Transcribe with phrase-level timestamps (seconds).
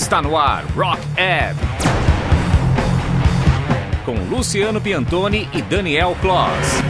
[0.00, 1.58] Está no ar Rock Ebb.
[4.04, 6.84] Com Luciano Piantoni e Daniel Kloss.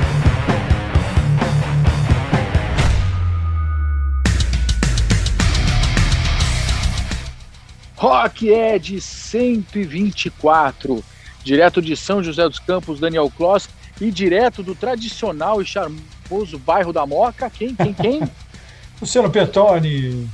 [7.97, 11.03] Rock Ed 124,
[11.43, 13.71] direto de São José dos Campos, Daniel Kloss,
[14.03, 18.21] e direto do tradicional e charmoso bairro da Moca, quem, quem, quem?
[19.01, 20.29] Luciano Piantoni.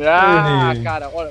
[0.00, 0.82] Ah, Ele...
[0.82, 1.30] cara, olha,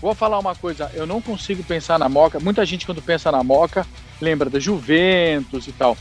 [0.00, 2.40] vou falar uma coisa, eu não consigo pensar na Moca.
[2.40, 3.86] Muita gente quando pensa na Moca
[4.20, 5.96] lembra da Juventus e tal.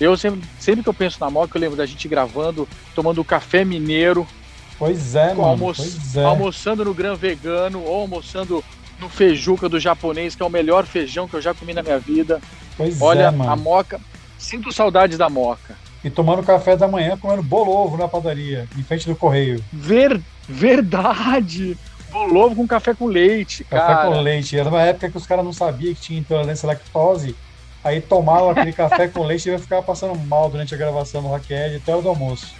[0.00, 3.64] Eu sempre, sempre que eu penso na Moca, eu lembro da gente gravando, tomando café
[3.64, 4.26] mineiro.
[4.78, 5.72] Pois é, mano.
[5.74, 6.24] Pois é.
[6.24, 8.62] Almoçando no Gran Vegano ou almoçando
[8.98, 11.98] no Feijuca do japonês, que é o melhor feijão que eu já comi na minha
[11.98, 12.40] vida.
[12.76, 13.50] Pois Olha, é, mano.
[13.50, 14.00] a Moca,
[14.38, 15.76] sinto saudades da Moca.
[16.02, 19.62] E tomando café da manhã, comendo bolo ovo na padaria, em frente do correio.
[19.72, 21.78] Ver, verdade!
[22.14, 24.08] Bolo ovo com café com leite, Café cara.
[24.08, 24.56] com leite.
[24.56, 27.34] Era uma época que os caras não sabiam que tinha intolerância à lactose.
[27.82, 31.28] Aí tomavam aquele café com leite e ia ficar passando mal durante a gravação do
[31.28, 32.54] Rockhead até o do almoço.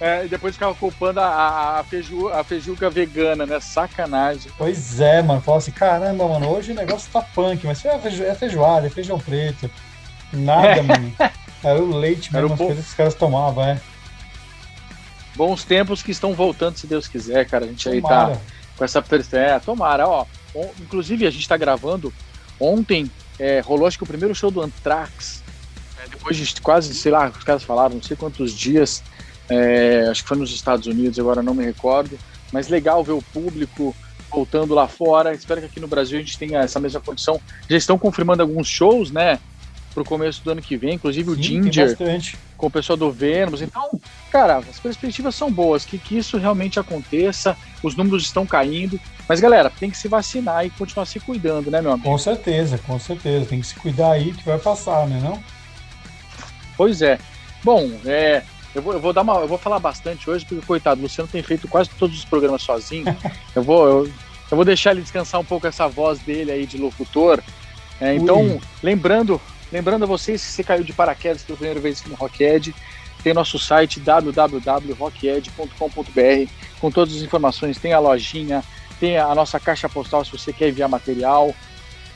[0.00, 3.58] É, e depois ficava culpando a, a, a, feiju, a feijuca vegana, né?
[3.58, 4.50] Sacanagem.
[4.56, 5.40] Pois é, mano.
[5.40, 8.90] Falava assim, caramba, mano, hoje o negócio tá punk, mas é, feijo, é feijoada, é
[8.90, 9.68] feijão preto.
[10.32, 11.12] Nada, mano.
[11.64, 13.80] Era o leite Era mesmo, o as coisas que os caras tomavam, é.
[15.34, 17.64] Bons tempos que estão voltando, se Deus quiser, cara.
[17.64, 18.40] A gente aí tá Tomara.
[18.76, 20.26] com essa é, tomara, ó.
[20.80, 22.12] Inclusive, a gente tá gravando.
[22.60, 25.42] Ontem é, rolou acho que o primeiro show do Anthrax.
[26.02, 29.02] É, depois de quase, sei lá, os caras falaram, não sei quantos dias.
[29.48, 32.18] é, acho que foi nos Estados Unidos, agora não me recordo.
[32.52, 33.96] Mas legal ver o público
[34.30, 35.34] voltando lá fora.
[35.34, 37.40] Espero que aqui no Brasil a gente tenha essa mesma condição.
[37.68, 39.38] Já estão confirmando alguns shows, né?
[39.92, 41.96] Pro começo do ano que vem, inclusive o Sim, tem Ginger
[42.56, 43.60] com o pessoal do Vênus.
[43.60, 48.98] Então, cara, as perspectivas são boas, que, que isso realmente aconteça, os números estão caindo.
[49.28, 52.08] Mas, galera, tem que se vacinar e continuar se cuidando, né, meu amigo?
[52.08, 53.46] Com certeza, com certeza.
[53.46, 55.20] Tem que se cuidar aí que vai passar, né?
[55.22, 55.42] Não?
[56.76, 57.18] Pois é.
[57.62, 58.42] Bom, é,
[58.74, 59.34] eu, vou, eu vou dar uma.
[59.36, 62.62] Eu vou falar bastante hoje, porque, coitado, o Luciano tem feito quase todos os programas
[62.62, 63.04] sozinho.
[63.54, 63.86] eu vou.
[63.86, 64.12] Eu,
[64.50, 67.42] eu vou deixar ele descansar um pouco essa voz dele aí de locutor.
[68.00, 69.40] É, então, lembrando,
[69.72, 72.74] lembrando a vocês, se você caiu de paraquedas pela primeira vez aqui no Rocked,
[73.22, 78.62] tem nosso site www.rocked.com.br com todas as informações, tem a lojinha,
[79.00, 81.54] tem a nossa caixa postal se você quer enviar material.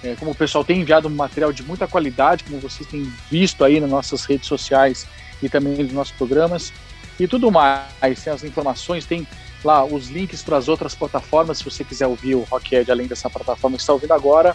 [0.05, 3.65] É, como o pessoal tem enviado um material de muita qualidade, como vocês têm visto
[3.65, 5.07] aí nas nossas redes sociais
[5.43, 6.73] e também nos nossos programas.
[7.19, 9.27] E tudo mais, tem as informações, tem
[9.65, 13.31] lá os links para as outras plataformas, se você quiser ouvir o Rockhead além dessa
[13.31, 14.55] plataforma que está ouvindo agora.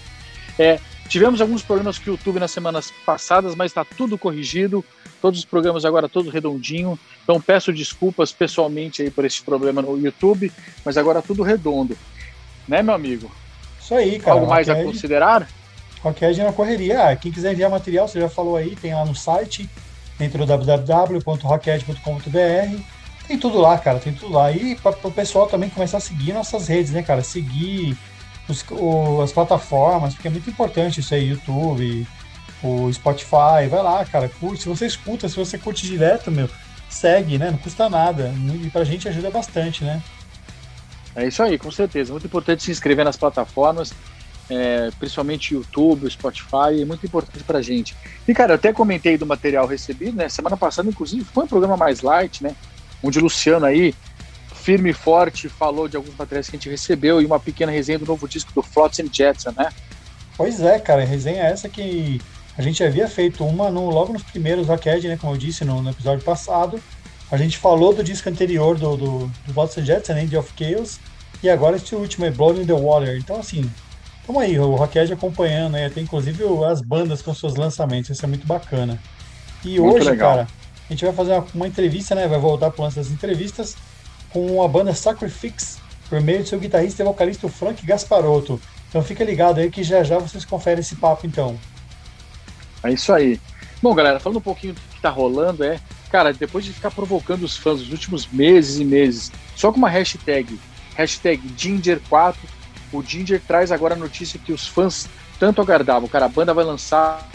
[0.60, 0.80] É,
[1.12, 4.82] tivemos alguns problemas com o YouTube nas semanas passadas, mas está tudo corrigido,
[5.22, 6.98] todos os programas agora todos redondinho.
[7.22, 10.50] Então peço desculpas pessoalmente aí por esse problema no YouTube,
[10.86, 11.98] mas agora tudo redondo.
[12.66, 13.30] Né, meu amigo?
[13.80, 14.36] Isso aí, cara.
[14.40, 15.50] Algo mais a Rockhead- considerar?
[16.02, 17.10] Rockhead na correria.
[17.10, 19.70] Ah, quem quiser enviar material, você já falou aí, tem lá no site,
[20.18, 22.82] dentro do www.rockhead.com.br.
[23.28, 24.50] Tem tudo lá, cara, tem tudo lá.
[24.52, 27.22] E para o pessoal também começar a seguir nossas redes, né, cara?
[27.22, 27.98] Seguir
[28.52, 32.08] os- o- as plataformas, porque é muito importante isso aí, YouTube,
[32.62, 33.68] o Spotify.
[33.70, 34.64] Vai lá, cara, curte.
[34.64, 36.50] Se você escuta, se você curte direto, meu,
[36.90, 37.50] segue, né?
[37.52, 38.32] Não custa nada.
[38.64, 40.02] E pra gente ajuda bastante, né?
[41.16, 42.12] É isso aí, com certeza.
[42.12, 43.94] Muito importante se inscrever nas plataformas,
[44.50, 47.96] é, principalmente YouTube, Spotify, é muito importante pra gente.
[48.28, 50.30] E, cara, eu até comentei do material recebido, né?
[50.30, 52.56] Semana passada, inclusive, foi um programa mais light, né?
[53.04, 53.94] Onde o Luciano aí,
[54.62, 58.00] firme e forte, falou de alguns materiais que a gente recebeu e uma pequena resenha
[58.00, 59.70] do novo disco do Flotsam and Jetsam, né?
[60.38, 62.24] Pois é, cara, a resenha é essa que
[62.58, 65.18] a gente havia feito uma no- logo nos primeiros Rockhead, né?
[65.18, 66.82] Como eu disse no, no episódio passado.
[67.32, 71.00] A gente falou do disco anterior do, do, do Watson Jetson, End of Chaos,
[71.42, 73.18] e agora esse último é Blood in the Water.
[73.18, 73.70] Então, assim,
[74.28, 75.90] vamos aí, o Rockhead acompanhando, né?
[75.90, 79.00] Tem inclusive as bandas com seus lançamentos, isso é muito bacana.
[79.64, 80.30] E Muito hoje, legal.
[80.32, 80.48] cara,
[80.90, 82.28] a gente vai fazer uma, uma entrevista, né?
[82.28, 83.76] Vai voltar pro lance das entrevistas
[84.32, 85.80] com a banda Sacrifix,
[86.10, 88.60] por meio do seu guitarrista e vocalista Frank Gasparotto.
[88.90, 91.58] Então fica ligado aí que já já vocês conferem esse papo então.
[92.84, 93.40] É isso aí.
[93.82, 95.80] Bom, galera, falando um pouquinho do que tá rolando, é,
[96.12, 99.90] cara, depois de ficar provocando os fãs nos últimos meses e meses, só com uma
[99.90, 100.60] hashtag,
[100.96, 102.36] hashtag Ginger4,
[102.92, 105.08] o Ginger traz agora a notícia que os fãs
[105.40, 106.08] tanto aguardavam.
[106.08, 107.28] Cara, a banda vai lançar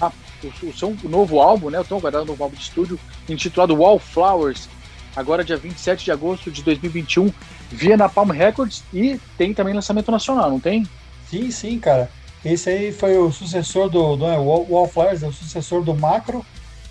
[0.45, 1.81] o, o seu novo álbum, né?
[1.81, 4.69] O tão aguardado novo álbum de estúdio, intitulado Wallflowers,
[5.17, 7.33] agora dia 27 de agosto de 2021,
[7.71, 10.87] via na Palm Records e tem também lançamento nacional, não tem?
[11.31, 12.11] Sim, sim, cara.
[12.45, 16.45] Esse aí foi o sucessor do, do é, Wall- Wallflowers, é o sucessor do Macro,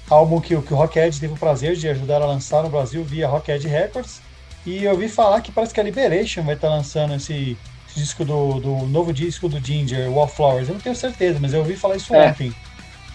[0.09, 3.03] álbum que, o- que o Rockhead teve o prazer de ajudar a lançar no Brasil
[3.03, 4.19] via Rockhead Records.
[4.65, 7.55] E eu ouvi falar que parece que a Liberation vai estar lançando esse,
[7.95, 10.67] disco do, do novo disco do Ginger, Wallflowers.
[10.67, 12.27] Eu não tenho certeza, mas eu ouvi falar isso é.
[12.29, 12.53] ontem.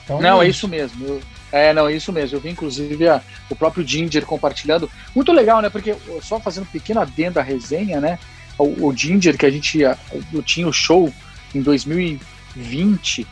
[0.05, 1.05] Então, não, é isso mesmo.
[1.07, 1.21] Eu,
[1.53, 2.37] é, não, é isso mesmo.
[2.37, 4.91] Eu vi, inclusive, a, o próprio Ginger compartilhando.
[5.15, 5.69] Muito legal, né?
[5.69, 8.19] Porque, só fazendo um pequeno adendo à resenha, né?
[8.59, 9.99] O, o Ginger, que a gente ia,
[10.33, 11.13] eu tinha o show
[11.55, 13.27] em 2020,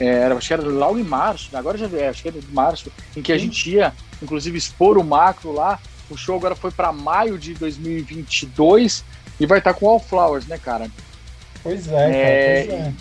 [0.00, 1.58] é, era, acho que era lá em março, né?
[1.58, 3.92] agora já é, acho que era de março, em que a gente ia,
[4.22, 5.78] inclusive, expor o macro lá.
[6.08, 9.04] O show agora foi para maio de 2022
[9.38, 10.90] e vai estar tá com All Flowers, né, cara?
[11.62, 12.16] Pois é, cara.
[12.16, 12.92] É, pois é.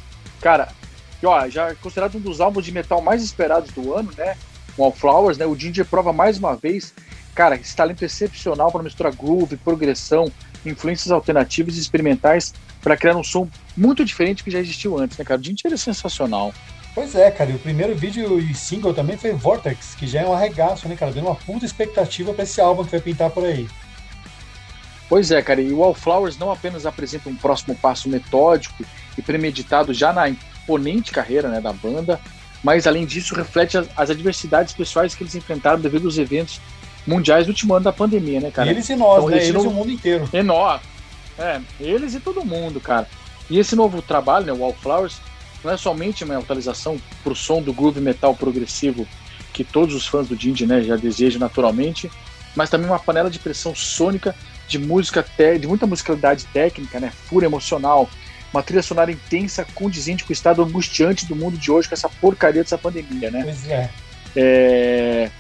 [0.41, 0.69] Cara,
[1.21, 4.37] e, ó, já é considerado um dos álbuns de metal mais esperados do ano, né?
[4.83, 5.45] All Flowers, né?
[5.45, 6.93] O Ginger prova mais uma vez,
[7.35, 10.31] cara, esse talento excepcional para misturar groove, progressão,
[10.65, 15.25] influências alternativas e experimentais para criar um som muito diferente que já existiu antes, né,
[15.25, 15.39] cara?
[15.39, 16.53] O Ginger é sensacional.
[16.95, 20.27] Pois é, cara, e o primeiro vídeo e single também foi Vortex, que já é
[20.27, 21.11] um arregaço, né, cara?
[21.11, 23.67] Deu uma puta expectativa para esse álbum que vai pintar por aí.
[25.07, 28.85] Pois é, cara, e o Wallflowers não apenas apresenta um próximo passo metódico
[29.17, 32.19] e premeditado já na imponente carreira né, da banda,
[32.63, 36.59] mas além disso reflete as, as, adversidades pessoais que eles enfrentaram devido aos eventos
[37.07, 38.69] mundiais do último ano da pandemia, né, cara?
[38.69, 39.37] Eles e nós, então, né?
[39.37, 40.29] Eles e o mundo inteiro.
[40.31, 40.81] E nós.
[41.37, 43.07] É, eles e todo mundo, cara.
[43.49, 45.17] E esse novo trabalho, né, Wallflowers,
[45.63, 49.07] não é somente uma atualização para o som do groove metal progressivo
[49.53, 52.09] que todos os fãs do Ginger né, já desejam naturalmente,
[52.55, 54.35] mas também uma panela de pressão sônica
[54.67, 55.25] de música,
[55.59, 58.09] de muita musicalidade técnica, né, fúria emocional,
[58.53, 62.09] uma trilha sonora intensa, condizente com o estado angustiante do mundo de hoje, com essa
[62.09, 63.43] porcaria dessa pandemia, né?
[63.43, 63.89] Pois é.
[64.35, 65.31] é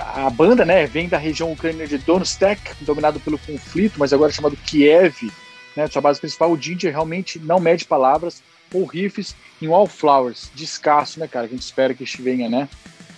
[0.00, 4.56] a banda, né, vem da região ucraniana de Donetsk, dominado pelo conflito, mas agora chamado
[4.56, 5.30] Kiev,
[5.76, 8.42] né, sua base principal, o Ginger realmente não mede palavras
[8.74, 12.68] ou riffs em Wallflowers, de escasso, né, cara, que a gente espera que venha, né?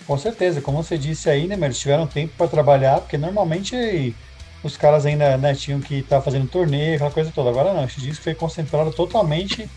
[0.07, 4.15] Com certeza, como você disse aí, né, mas eles tiveram tempo para trabalhar, porque normalmente
[4.63, 7.51] os caras ainda né, tinham que estar tá fazendo torneio, aquela coisa toda.
[7.51, 9.69] Agora não, esse disco foi concentrado totalmente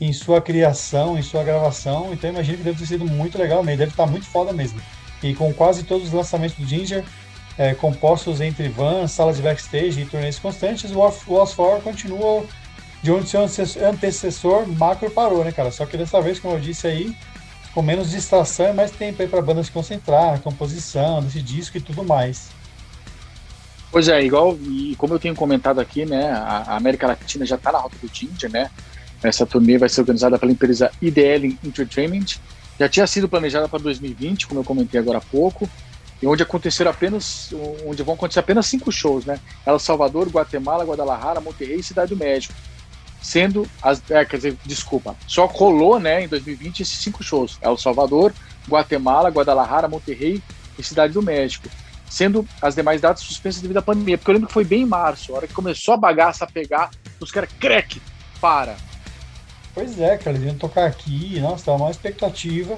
[0.00, 3.78] em sua criação, em sua gravação, então imagino que deve ter sido muito legal mesmo,
[3.78, 4.80] deve estar tá muito foda mesmo.
[5.22, 7.04] E com quase todos os lançamentos do Ginger,
[7.58, 12.46] é, compostos entre vans, salas de backstage e turnês constantes, o Lost continua
[13.02, 13.42] de onde seu
[13.86, 15.70] antecessor Macro parou, né, cara?
[15.70, 17.14] Só que dessa vez, como eu disse aí,
[17.74, 21.76] com menos distração e mais tempo aí para a banda se concentrar, composição desse disco
[21.76, 22.48] e tudo mais.
[23.90, 27.72] Pois é, igual, e como eu tenho comentado aqui, né, a, América Latina já está
[27.72, 28.70] na rota do Ginger, né?
[29.20, 32.38] Essa turnê vai ser organizada pela empresa IDL Entertainment.
[32.78, 35.68] Já tinha sido planejada para 2020, como eu comentei agora há pouco,
[36.22, 37.52] e onde aconteceram apenas,
[37.84, 39.40] onde vão acontecer apenas cinco shows, né?
[39.66, 42.54] El Salvador, Guatemala, Guadalajara, Monterrey e Cidade do México.
[43.20, 47.76] Sendo as, é, quer dizer, desculpa, só rolou, né, em 2020 esses cinco shows: El
[47.76, 48.32] Salvador,
[48.68, 50.40] Guatemala, Guadalajara, Monterrey
[50.78, 51.68] e Cidade do México
[52.10, 54.18] sendo as demais datas suspensas devido à pandemia.
[54.18, 56.46] Porque eu lembro que foi bem em março, a hora que começou a bagaça a
[56.46, 56.90] pegar,
[57.20, 58.02] os caras, crack,
[58.40, 58.76] para.
[59.72, 62.76] Pois é, cara, eles iam tocar aqui, nossa, tava uma expectativa.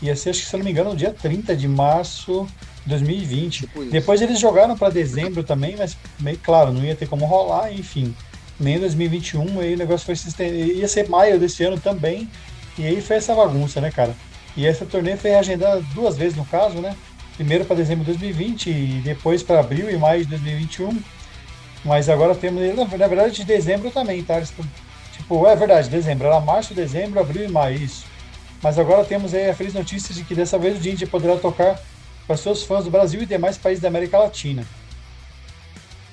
[0.00, 2.48] Ia ser, acho que se eu não me engano, no dia 30 de março
[2.82, 3.60] de 2020.
[3.60, 7.70] Tipo Depois eles jogaram para dezembro também, mas meio claro, não ia ter como rolar,
[7.70, 8.14] enfim.
[8.58, 10.76] Nem em 2021, aí o negócio foi se estender.
[10.76, 12.28] Ia ser maio desse ano também.
[12.78, 14.14] E aí foi essa bagunça, né, cara?
[14.56, 16.96] E essa turnê foi agendada duas vezes no caso, né?
[17.40, 21.02] Primeiro para dezembro de 2020 e depois para abril e maio de 2021.
[21.82, 24.42] Mas agora temos, na verdade, de dezembro também, tá?
[25.16, 26.26] Tipo, é verdade, dezembro.
[26.26, 28.04] Era março, dezembro, abril e maio, isso.
[28.62, 31.80] Mas agora temos aí a feliz notícia de que dessa vez o Ginger poderá tocar
[32.26, 34.66] para seus fãs do Brasil e demais países da América Latina.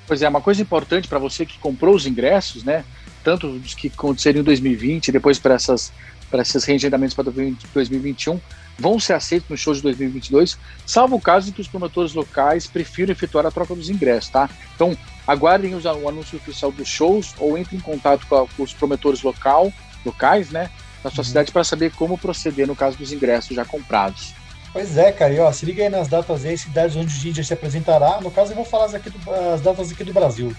[0.06, 2.86] Pois é, uma coisa importante para você que comprou os ingressos, né?
[3.22, 5.92] Tanto os que aconteceram em 2020 e depois para essas
[6.30, 8.40] para esses reengendamentos para 2021,
[8.78, 10.56] vão ser aceitos no show de 2022,
[10.86, 14.48] salvo o caso em que os promotores locais prefiram efetuar a troca dos ingressos, tá?
[14.74, 18.72] Então, aguardem o anúncio oficial dos shows ou entre em contato com, a, com os
[18.72, 19.72] promotores local,
[20.06, 20.70] locais, né,
[21.02, 21.28] da sua uhum.
[21.28, 24.32] cidade para saber como proceder no caso dos ingressos já comprados.
[24.72, 27.44] Pois é, cara, e ó, se liga aí nas datas aí, cidades onde o Ginger
[27.44, 28.20] se apresentará.
[28.20, 29.18] No caso, eu vou falar as, aqui do,
[29.54, 30.54] as datas aqui do Brasil.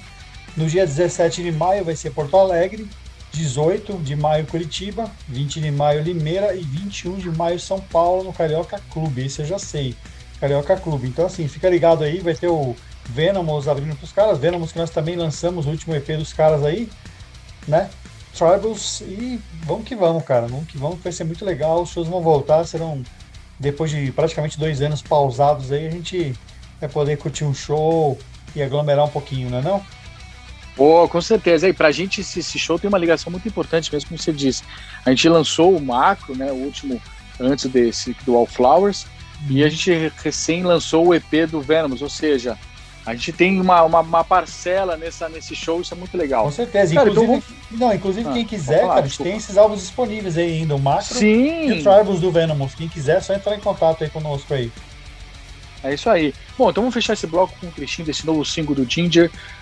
[0.57, 2.87] No dia 17 de maio vai ser Porto Alegre,
[3.31, 8.33] 18 de maio Curitiba, 20 de maio Limeira e 21 de maio São Paulo no
[8.33, 9.25] Carioca Clube.
[9.25, 9.95] Esse eu já sei.
[10.39, 11.07] Carioca Clube.
[11.07, 14.89] Então assim, fica ligado aí, vai ter o Venomous abrindo pros caras, Venomous que nós
[14.89, 16.89] também lançamos o último EP dos caras aí,
[17.67, 17.89] né?
[18.33, 20.47] Tribals e vamos que vamos, cara.
[20.47, 21.81] Vamos que vamos, vai ser muito legal.
[21.81, 23.03] Os shows vão voltar, serão
[23.59, 26.33] depois de praticamente dois anos pausados aí, a gente
[26.79, 28.17] vai poder curtir um show
[28.55, 29.85] e aglomerar um pouquinho, não é não?
[30.79, 31.67] Pô, com certeza.
[31.67, 34.63] E pra gente esse, esse, show tem uma ligação muito importante, mesmo como você disse.
[35.05, 37.01] A gente lançou o Macro, né, o último
[37.37, 39.05] antes desse do All Flowers,
[39.49, 39.91] e a gente
[40.23, 42.57] recém lançou o EP do Venomous, ou seja,
[43.05, 46.45] A gente tem uma, uma, uma, parcela nessa, nesse show, isso é muito legal.
[46.45, 46.93] Com certeza.
[46.93, 49.81] Cara, inclusive, então, não, inclusive ah, quem quiser, falar, cara, a gente tem esses álbuns
[49.81, 51.67] disponíveis aí ainda, o Macro Sim.
[51.67, 52.73] e o Tribals do Venomous.
[52.73, 54.71] Quem quiser, é só entrar em contato aí conosco aí.
[55.83, 56.33] É isso aí.
[56.57, 59.31] Bom, então vamos fechar esse bloco com um trechinho desse novo single do Ginger.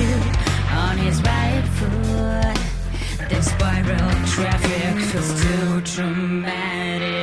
[0.00, 3.28] on his right foot.
[3.28, 7.17] The spiral traffic feels too dramatic.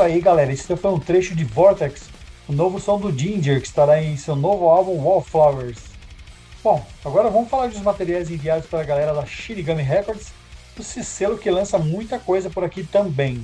[0.00, 0.50] Isso aí, galera.
[0.50, 2.08] Esse foi um trecho de Vortex,
[2.48, 5.78] o novo som do Ginger, que estará em seu novo álbum Wallflowers.
[6.64, 10.32] Bom, agora vamos falar dos materiais enviados para a galera da Shirigami Records,
[10.78, 13.42] esse selo que lança muita coisa por aqui também.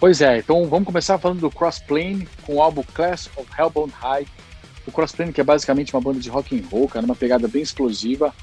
[0.00, 4.26] Pois é, então vamos começar falando do Crossplane com o álbum Class of Hellbound High.
[4.86, 7.60] O Crossplane que é basicamente uma banda de rock and roll, cara, uma pegada bem
[7.60, 8.34] explosiva.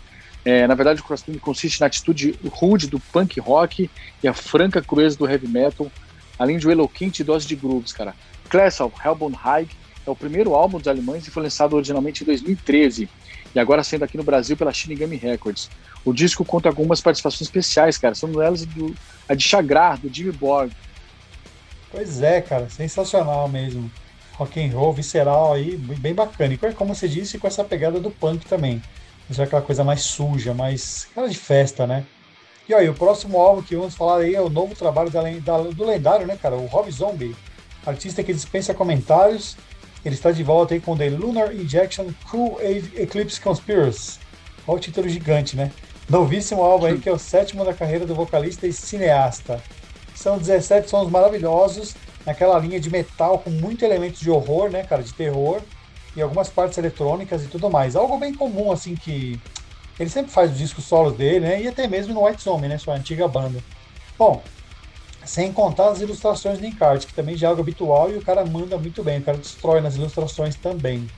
[0.45, 3.89] É, na verdade, o Crossplane consiste na atitude rude do punk rock
[4.21, 5.91] e a franca crueza do heavy metal,
[6.39, 8.15] além de uma eloquente dose de grooves, cara.
[8.49, 9.67] Class of Hellbound High
[10.07, 13.07] é o primeiro álbum dos alemães e foi lançado originalmente em 2013
[13.53, 15.69] e agora sendo aqui no Brasil pela Shinigami Records.
[16.05, 18.95] O disco conta algumas participações especiais, cara, são elas do,
[19.27, 20.71] a de Chagrar, do Jimmy Borg.
[21.91, 23.91] Pois é, cara, sensacional mesmo.
[24.33, 26.53] Rock and roll, visceral aí, bem bacana.
[26.53, 28.81] E como você disse, com essa pegada do punk também.
[29.29, 32.05] Isso é aquela coisa mais suja, mais cara de festa, né?
[32.69, 35.57] E aí, o próximo álbum que vamos falar aí é o novo trabalho da, da,
[35.57, 36.55] do lendário, né, cara?
[36.55, 37.35] O Rob Zombie,
[37.83, 39.57] artista que dispensa comentários.
[40.05, 44.19] Ele está de volta aí com The Lunar Injection Cool Eclipse Conspiracy.
[44.67, 45.71] Olha o título gigante, né?
[46.07, 49.59] Novíssimo álbum aí, que é o sétimo da carreira do vocalista e cineasta.
[50.13, 55.01] São 17 sons maravilhosos, naquela linha de metal com muito elementos de horror, né, cara,
[55.01, 55.59] de terror,
[56.15, 57.95] e algumas partes eletrônicas e tudo mais.
[57.95, 59.39] Algo bem comum, assim, que
[59.99, 61.61] ele sempre faz os discos solos dele, né?
[61.61, 62.77] E até mesmo no White Zombie, né?
[62.77, 63.61] Sua antiga banda.
[64.17, 64.41] Bom,
[65.25, 68.45] sem contar as ilustrações do encarte, que também já é algo habitual e o cara
[68.45, 71.09] manda muito bem, o cara destrói nas ilustrações também.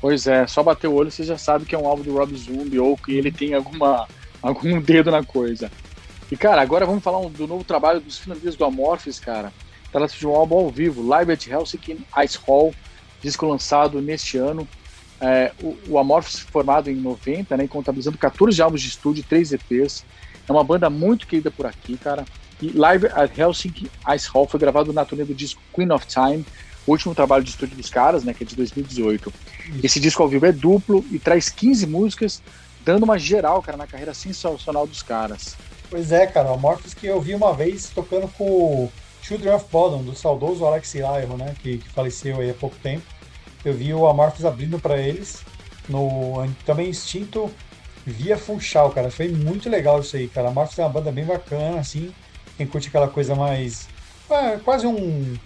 [0.00, 2.36] Pois é, só bater o olho você já sabe que é um álbum do Rob
[2.36, 4.06] Zombie ou que ele tem alguma,
[4.40, 5.70] algum dedo na coisa.
[6.30, 9.52] E cara, agora vamos falar do novo trabalho dos finlandês do Amorphis, cara.
[9.90, 12.74] Trata-se de um álbum ao vivo, Live at Helsinki Ice Hall,
[13.22, 14.68] disco lançado neste ano.
[15.20, 20.04] É, o, o Amorphis formado em 90, né, contabilizando 14 álbuns de estúdio, 3 EPs.
[20.48, 22.24] É uma banda muito querida por aqui, cara.
[22.60, 26.44] E Live at Helsinki Ice Hall foi gravado na turnê do disco Queen of Time,
[26.86, 29.32] o último trabalho de estúdio dos caras, né, que é de 2018.
[29.68, 29.80] Isso.
[29.82, 32.42] Esse disco ao vivo é duplo e traz 15 músicas,
[32.84, 35.56] dando uma geral, cara, na carreira sensacional dos caras.
[35.90, 39.66] Pois é, cara, o Amorphis que eu vi uma vez tocando com o Children of
[39.70, 43.17] Bodom, do saudoso Alex Iron, né, que, que faleceu aí há pouco tempo
[43.64, 45.42] eu vi o Amorphis abrindo para eles
[45.88, 47.50] no também Instinto
[48.06, 49.10] via Funchal, cara.
[49.10, 50.48] Foi muito legal isso aí, cara.
[50.48, 52.12] Amorphis é uma banda bem bacana, assim.
[52.56, 53.88] Quem curte aquela coisa mais.
[54.30, 55.36] É, quase um,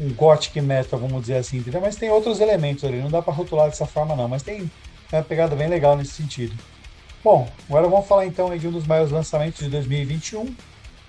[0.00, 1.80] um gothic metal, vamos dizer assim, entendeu?
[1.80, 4.28] Mas tem outros elementos ali, não dá para rotular dessa forma, não.
[4.28, 4.70] Mas tem
[5.12, 6.54] uma pegada bem legal nesse sentido.
[7.22, 10.54] Bom, agora vamos falar então de um dos maiores lançamentos de 2021.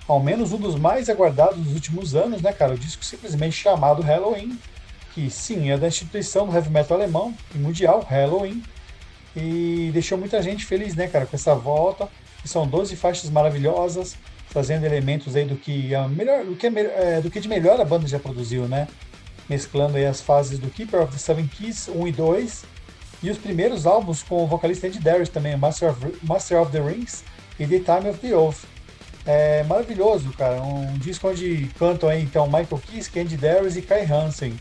[0.06, 2.74] Ao menos um dos mais aguardados dos últimos anos, né, cara?
[2.74, 4.58] O disco simplesmente chamado Halloween,
[5.14, 8.62] que sim, é da instituição do heavy metal alemão e mundial, Halloween,
[9.36, 12.08] e deixou muita gente feliz, né, cara, com essa volta.
[12.44, 14.16] E são 12 faixas maravilhosas,
[14.50, 17.84] trazendo elementos aí do que a melhor, do que, é, do que de melhor a
[17.84, 18.88] banda já produziu, né?
[19.48, 22.64] Mesclando aí as fases do Keeper of the Seven Keys 1 e 2
[23.22, 26.80] e os primeiros álbuns com o vocalista Andy Darius também, Master of, Master of the
[26.80, 27.22] Rings
[27.58, 28.64] e The Time of the Oath.
[29.24, 30.60] É maravilhoso, cara.
[30.60, 34.54] Um disco onde cantam aí então Michael Kiske, Andy Darius e Kai Hansen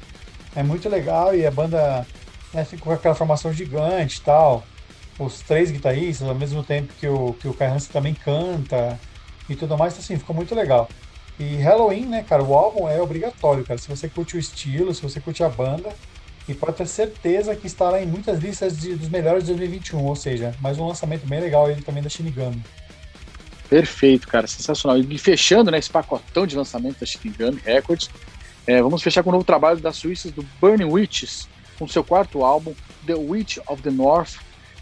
[0.56, 2.06] é muito legal e a banda
[2.54, 4.64] né, com aquela formação gigante e tal.
[5.20, 9.00] Os três guitarristas, ao mesmo tempo que o, que o Kai Hansen também canta.
[9.50, 10.90] e tudo mais, então, assim, ficou muito legal.
[11.40, 13.80] E Halloween, né, cara, o álbum é obrigatório, cara.
[13.80, 15.90] Se você curte o estilo, se você curte a banda,
[16.48, 20.16] e pode ter certeza que estará em muitas listas de, dos melhores de 2021, ou
[20.16, 22.62] seja, mais um lançamento bem legal ele também da Shinigami.
[23.70, 25.00] Perfeito, cara, sensacional.
[25.00, 28.10] E fechando né, esse pacotão de lançamento da Shinigami Records,
[28.68, 32.04] é, vamos fechar com o um novo trabalho das suíças do Burning Witches, com seu
[32.04, 32.74] quarto álbum,
[33.06, 34.36] The Witch of the North.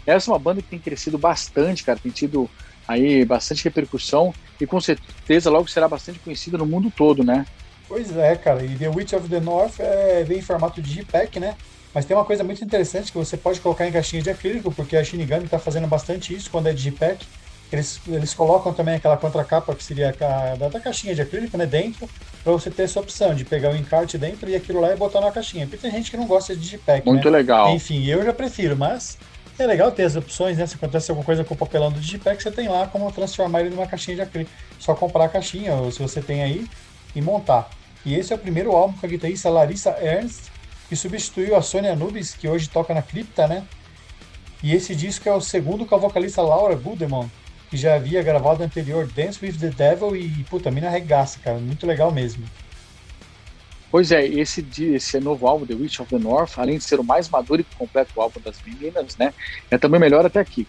[0.06, 2.48] Essa é uma banda que tem crescido bastante, cara, tem tido
[2.86, 7.46] aí bastante repercussão e com certeza logo será bastante conhecida no mundo todo, né?
[7.88, 11.40] Pois é, cara, e The Witch of the North é, vem em formato de JPEG,
[11.40, 11.56] né?
[11.92, 14.96] Mas tem uma coisa muito interessante que você pode colocar em caixinha de acrílico, porque
[14.96, 17.26] a Shinigami está fazendo bastante isso quando é de JPEG.
[17.72, 21.66] Eles, eles colocam também aquela contracapa que seria a, da, da caixinha de acrílico, né,
[21.66, 22.08] dentro,
[22.42, 25.20] para você ter essa opção de pegar o encarte dentro e aquilo lá e botar
[25.20, 25.66] na caixinha.
[25.66, 27.38] Porque tem gente que não gosta de JPEG, Muito né?
[27.38, 27.70] legal.
[27.70, 29.18] Enfim, eu já prefiro, mas
[29.58, 30.66] é legal ter as opções, né?
[30.66, 33.70] Se acontece alguma coisa com o papelão do Digipack, você tem lá como transformar ele
[33.70, 34.50] numa caixinha de acrílico.
[34.78, 36.66] Só comprar a caixinha, ou se você tem aí,
[37.14, 37.70] e montar.
[38.04, 40.50] E esse é o primeiro álbum com a guitarrista Larissa Ernst,
[40.88, 43.64] que substituiu a Sônia Nubes, que hoje toca na Cripta, né?
[44.62, 47.30] E esse disco é o segundo com a vocalista Laura Budemont,
[47.70, 51.58] que já havia gravado anterior Dance with the Devil e, puta, mina regaça, cara.
[51.58, 52.44] Muito legal mesmo.
[53.90, 57.04] Pois é, esse, esse novo álbum, The Witch of the North, além de ser o
[57.04, 59.32] mais maduro e completo álbum das meninas, né,
[59.70, 60.66] é também melhor até aqui.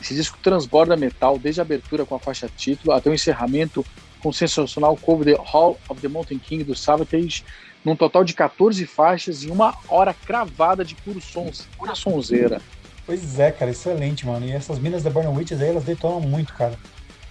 [0.00, 3.84] Esse disco transborda metal desde a abertura com a faixa título até o encerramento
[4.20, 7.44] com o sensacional cover The Hall of the Mountain King do Savatage,
[7.84, 12.60] num total de 14 faixas e uma hora cravada de puro sons, pura sonzeira.
[13.06, 14.44] Pois é, cara, excelente, mano.
[14.44, 16.76] E essas minas da Burn Witches aí, elas detonam muito, cara.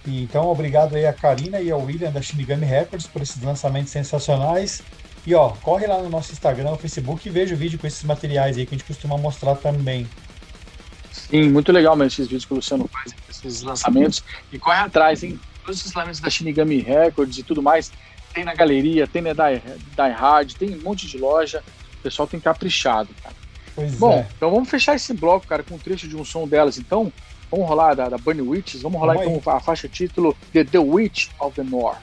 [0.06, 3.92] E, então, obrigado aí a Karina e ao William da Shinigami Records por esses lançamentos
[3.92, 4.82] sensacionais.
[5.26, 8.56] E ó, corre lá no nosso Instagram, Facebook e veja o vídeo com esses materiais
[8.56, 10.08] aí que a gente costuma mostrar também.
[11.12, 14.22] Sim, muito legal mesmo esses vídeos que o Luciano faz, esses lançamentos.
[14.52, 15.38] E corre atrás, hein?
[15.64, 17.90] Todos esses lançamentos da Shinigami Records e tudo mais,
[18.32, 21.62] tem na galeria, tem na Die, Die Hard, tem um monte de loja.
[21.98, 23.34] O pessoal tem caprichado, cara.
[23.76, 24.26] Pois Bom, é.
[24.34, 26.78] então vamos fechar esse bloco, cara, com um trecho de um som delas.
[26.78, 27.12] Então,
[27.50, 30.78] vamos rolar da, da Bunny Witches, vamos rolar Vamos então a faixa título The, The
[30.78, 32.00] Witch of the North.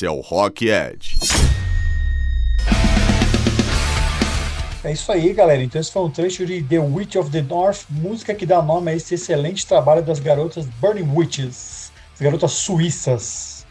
[0.00, 1.18] Esse é o Rock Edge.
[4.82, 5.62] É isso aí, galera.
[5.62, 8.90] Então esse foi um trecho de The Witch of the North, música que dá nome
[8.90, 13.66] a esse excelente trabalho das garotas Burning Witches, as garotas suíças.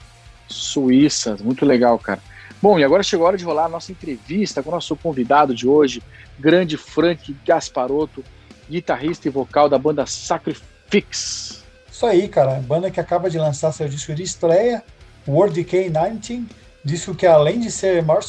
[0.47, 2.21] Suíças, muito legal, cara.
[2.61, 5.55] Bom, e agora chegou a hora de rolar a nossa entrevista com o nosso convidado
[5.55, 5.99] de hoje,
[6.37, 8.23] grande Frank Gasparotto,
[8.69, 11.63] guitarrista e vocal da banda Sacrifix.
[11.91, 12.61] Isso aí, cara.
[12.61, 14.83] Banda que acaba de lançar seu disco de estreia,
[15.27, 16.45] World Decay 19,
[16.83, 18.23] disco que além de ser maior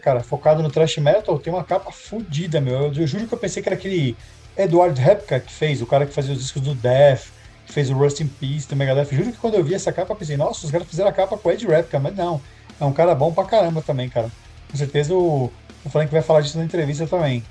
[0.00, 2.74] cara, focado no thrash metal, tem uma capa fodida, meu.
[2.74, 4.16] Eu, eu, juro que eu pensei que era aquele
[4.56, 7.26] Edward Repka que fez, o cara que fazia os discos do Death,
[7.66, 9.14] que fez o Rust in Peace do Megadeth.
[9.14, 11.36] Juro que quando eu vi essa capa, eu pensei, nossa, os caras fizeram a capa
[11.36, 12.40] com o Ed Repka, mas não.
[12.80, 14.30] É um cara bom pra caramba também, cara.
[14.70, 15.52] Com certeza o,
[15.84, 17.44] o Frank vai falar disso na entrevista também.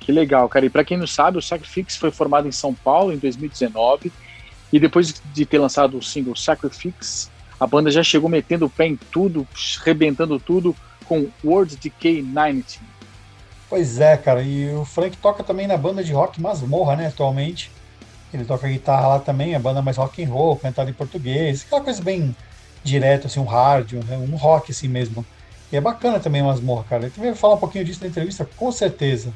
[0.00, 0.66] Que legal, cara.
[0.66, 4.10] E para quem não sabe, o Sacrifix foi formado em São Paulo em 2019
[4.72, 7.30] e depois de ter lançado o single Sacrifix,
[7.60, 9.46] a banda já chegou metendo o pé em tudo,
[9.84, 12.64] rebentando tudo com World Decay 19.
[13.68, 14.42] Pois é, cara.
[14.42, 17.70] E o Frank toca também na banda de rock Masmorra, né, atualmente.
[18.32, 21.82] Ele toca guitarra lá também, a banda mais rock and roll, cantada em português, aquela
[21.82, 22.34] coisa bem
[22.82, 25.26] direta, assim, um hard, um, um rock assim mesmo.
[25.70, 27.04] E é bacana também Masmorra, cara.
[27.06, 29.32] Ele vai falar um pouquinho disso na entrevista, com certeza.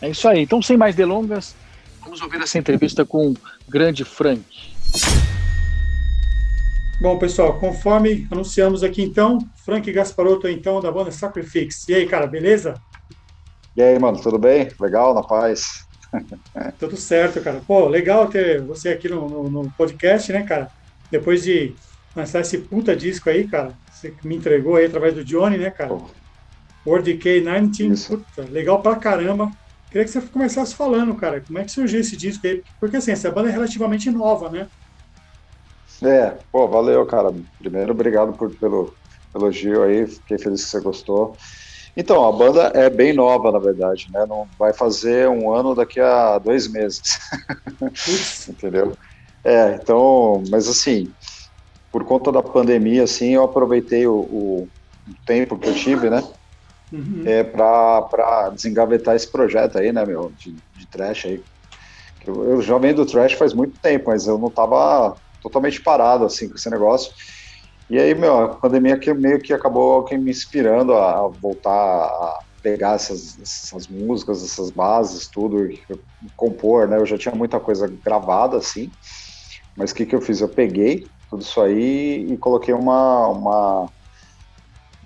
[0.00, 0.42] É isso aí.
[0.42, 1.56] Então, sem mais delongas,
[2.00, 3.36] vamos ouvir essa entrevista com o
[3.68, 4.44] grande Frank.
[7.00, 11.88] Bom, pessoal, conforme anunciamos aqui então, Frank Gasparotto, então, da banda Sacrifix.
[11.88, 12.74] E aí, cara, beleza?
[13.76, 14.68] E aí, mano, tudo bem?
[14.80, 15.84] Legal, na paz?
[16.78, 17.60] Tudo certo, cara.
[17.66, 20.70] Pô, legal ter você aqui no, no, no podcast, né, cara?
[21.10, 21.74] Depois de
[22.14, 25.90] lançar esse puta disco aí, cara, você me entregou aí através do Johnny, né, cara?
[25.90, 26.06] Pô.
[26.86, 29.50] World Decay 19, puta, legal pra caramba.
[29.90, 32.62] Queria que você começasse falando, cara, como é que surgiu esse disco aí?
[32.78, 34.68] Porque assim, essa banda é relativamente nova, né?
[36.02, 37.30] É, pô, valeu, cara.
[37.58, 38.96] Primeiro, obrigado por, pelo
[39.34, 41.36] elogio aí, fiquei feliz que você gostou.
[41.96, 44.26] Então, a banda é bem nova, na verdade, né?
[44.26, 47.00] Não vai fazer um ano daqui a dois meses.
[48.48, 48.96] Entendeu?
[49.44, 51.14] É, então, mas assim,
[51.92, 54.68] por conta da pandemia, assim, eu aproveitei o, o
[55.24, 56.20] tempo que eu tive, né?
[56.90, 57.22] Uhum.
[57.26, 61.44] É, para desengavetar esse projeto aí, né, meu, de, de trash aí.
[62.26, 66.24] Eu, eu já venho do trash faz muito tempo, mas eu não tava totalmente parado,
[66.24, 67.12] assim, com esse negócio.
[67.90, 72.40] E aí, meu, a pandemia que meio que acabou que me inspirando a, voltar a
[72.62, 75.78] pegar essas, essas músicas, essas bases, tudo, e
[76.34, 76.96] compor, né?
[76.96, 78.90] Eu já tinha muita coisa gravada, assim,
[79.76, 80.40] mas o que, que eu fiz?
[80.40, 83.86] Eu peguei tudo isso aí e coloquei uma, uma,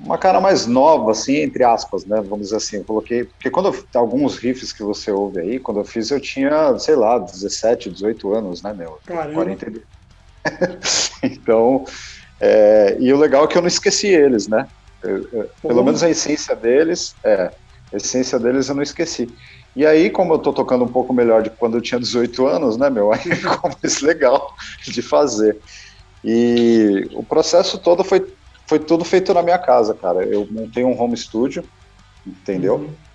[0.01, 2.21] uma cara mais nova, assim, entre aspas, né?
[2.21, 2.77] Vamos dizer assim.
[2.77, 3.25] Eu coloquei.
[3.25, 6.95] Porque quando eu, alguns riffs que você ouve aí, quando eu fiz, eu tinha, sei
[6.95, 9.01] lá, 17, 18 anos, né, meu?
[9.05, 9.35] Caramba.
[9.35, 9.98] 42.
[11.23, 11.85] então,
[12.41, 14.67] é, e o legal é que eu não esqueci eles, né?
[15.03, 17.53] Eu, eu, pelo menos a essência deles, é,
[17.93, 19.29] a essência deles eu não esqueci.
[19.77, 22.77] E aí, como eu tô tocando um pouco melhor de quando eu tinha 18 anos,
[22.77, 23.11] né, meu?
[23.15, 24.53] Aí ficou mais legal
[24.85, 25.57] de fazer.
[26.25, 28.27] E o processo todo foi,
[28.69, 30.25] foi tudo feito na minha casa, cara.
[30.25, 31.63] Eu montei um home studio,
[32.27, 32.77] entendeu?
[32.77, 33.08] Uhum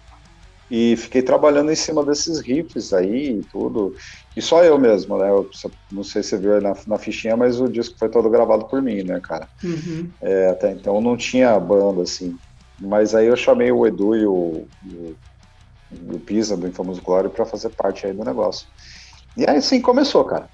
[0.76, 3.94] e fiquei trabalhando em cima desses riffs aí e tudo.
[4.36, 5.30] E só eu mesmo, né?
[5.30, 5.48] Eu,
[5.92, 8.66] não sei se você viu aí na, na, fichinha, mas o disco foi todo gravado
[8.66, 9.48] por mim, né, cara?
[9.64, 10.10] Uhum.
[10.20, 12.36] É, até então não tinha banda, assim.
[12.82, 15.16] Mas aí eu chamei o Edu e o, o,
[16.16, 18.66] o Pisa, do Infamous Glory, para fazer parte aí do negócio.
[19.38, 20.50] E aí sim começou, cara.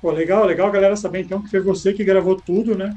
[0.00, 2.94] Pô, legal, legal, galera, saber então que foi você que gravou tudo, né?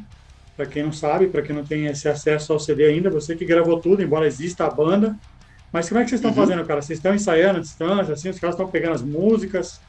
[0.56, 3.43] Para quem não sabe, para quem não tem esse acesso ao CD ainda, você que
[3.43, 5.15] gravou tudo, embora exista a banda,
[5.71, 6.47] mas como é que vocês estão uhum.
[6.47, 6.82] fazendo, cara?
[6.82, 9.79] Vocês estão ensaiando à distância, assim, os caras estão pegando as músicas?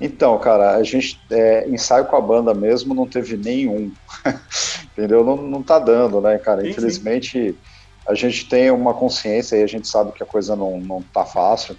[0.00, 3.92] Então, cara, a gente é, ensaio com a banda mesmo não teve nenhum,
[4.92, 5.24] entendeu?
[5.24, 6.62] Não, não tá dando, né, cara?
[6.62, 7.58] Sim, Infelizmente, sim.
[8.06, 11.24] a gente tem uma consciência e a gente sabe que a coisa não, não tá
[11.24, 11.76] fácil.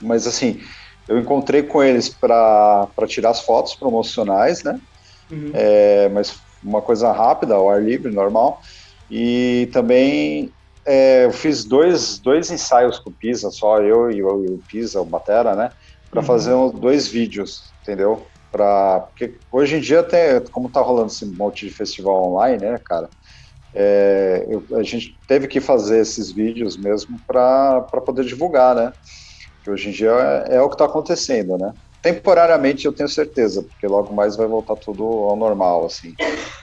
[0.00, 0.60] Mas, assim,
[1.06, 4.80] eu encontrei com eles para tirar as fotos promocionais, né?
[5.30, 5.50] Uhum.
[5.54, 8.60] É, mas uma coisa rápida, ao ar livre, normal.
[9.10, 10.52] E também
[10.88, 15.02] é, eu fiz dois, dois ensaios com o Pisa, só eu e o, o Pisa,
[15.02, 15.68] o Batera, né?
[16.10, 16.26] Para uhum.
[16.26, 18.26] fazer um, dois vídeos, entendeu?
[18.50, 22.80] Pra, porque hoje em dia, tem, como tá rolando esse monte de festival online, né,
[22.82, 23.10] cara?
[23.74, 28.90] É, eu, a gente teve que fazer esses vídeos mesmo para poder divulgar, né?
[29.62, 30.10] Que hoje em dia
[30.48, 31.70] é, é o que está acontecendo, né?
[32.02, 36.14] Temporariamente eu tenho certeza, porque logo mais vai voltar tudo ao normal, assim.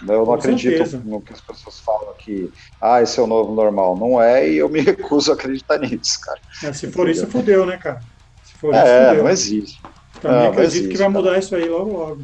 [0.02, 1.02] Eu não Com acredito certeza.
[1.04, 2.50] no que as pessoas falam que,
[2.82, 3.98] ah, esse é o novo normal.
[3.98, 6.40] Não é, e eu me recuso a acreditar nisso, cara.
[6.64, 7.24] É, se for Entendeu?
[7.24, 8.02] isso, fudeu, né, cara?
[8.44, 9.24] Se for é, isso, fudeu.
[9.24, 9.82] não existe.
[10.22, 11.40] Também não, acredito existe, que vai mudar cara.
[11.40, 12.24] isso aí logo, logo.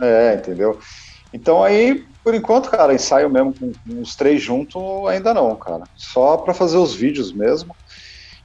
[0.00, 0.78] É, entendeu?
[1.32, 5.84] Então aí, por enquanto, cara, ensaio mesmo com, com os três juntos, ainda não, cara.
[5.94, 7.74] Só para fazer os vídeos mesmo.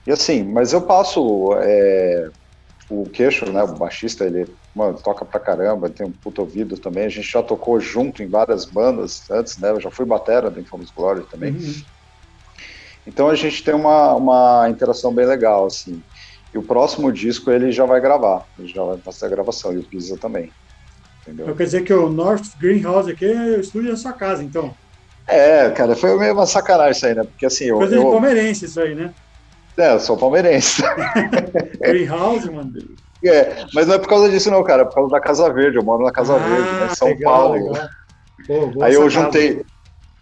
[0.05, 2.29] E assim, mas eu passo é,
[2.89, 4.47] o Queixo, né, o baixista, ele
[4.77, 7.05] mano, toca pra caramba, tem um puto ouvido também.
[7.05, 9.71] A gente já tocou junto em várias bandas antes, né?
[9.71, 11.53] Eu já fui batera do Infamous Glory também.
[11.53, 11.81] Uhum.
[13.07, 16.01] Então a gente tem uma, uma interação bem legal, assim.
[16.53, 19.77] E o próximo disco ele já vai gravar, ele já vai fazer a gravação, e
[19.77, 20.51] o Pisa também.
[21.21, 21.45] Entendeu?
[21.45, 24.73] Então quer dizer que o North Greenhouse aqui é o estúdio da sua casa, então.
[25.25, 27.23] É, cara, foi meio uma sacanagem isso aí, né?
[27.23, 27.69] Porque assim.
[27.69, 29.13] Coisa eu, de palmeirense isso aí, né?
[29.77, 30.81] É, eu sou palmeirense.
[31.79, 32.73] Greenhouse, mano.
[33.23, 34.81] É, mas não é por causa disso, não, cara.
[34.81, 35.77] É por causa da Casa Verde.
[35.77, 37.71] Eu moro na Casa ah, Verde, né, São legal, Paulo.
[37.71, 37.89] Legal.
[38.47, 39.63] Pô, Aí eu juntei.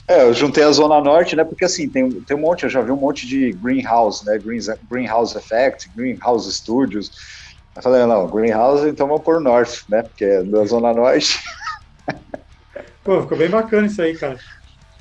[0.07, 1.43] É, eu juntei a Zona Norte, né?
[1.43, 4.37] Porque assim, tem, tem um monte, eu já vi um monte de Greenhouse, né?
[4.37, 7.11] Green, Greenhouse Effect, Greenhouse Studios.
[7.75, 10.03] Eu falei, não, Greenhouse, então vamos por Norte, né?
[10.03, 11.41] Porque é da Zona Norte.
[13.03, 14.37] Pô, ficou bem bacana isso aí, cara.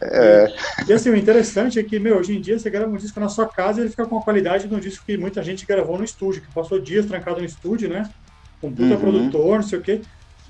[0.04, 0.54] É.
[0.86, 3.18] E, e, assim, o interessante é que, meu, hoje em dia você grava um disco
[3.18, 5.66] na sua casa e ele fica com a qualidade de um disco que muita gente
[5.66, 8.10] gravou no estúdio, que passou dias trancado no estúdio, né?
[8.60, 9.00] Com puta uhum.
[9.00, 10.00] produtor, não sei o quê.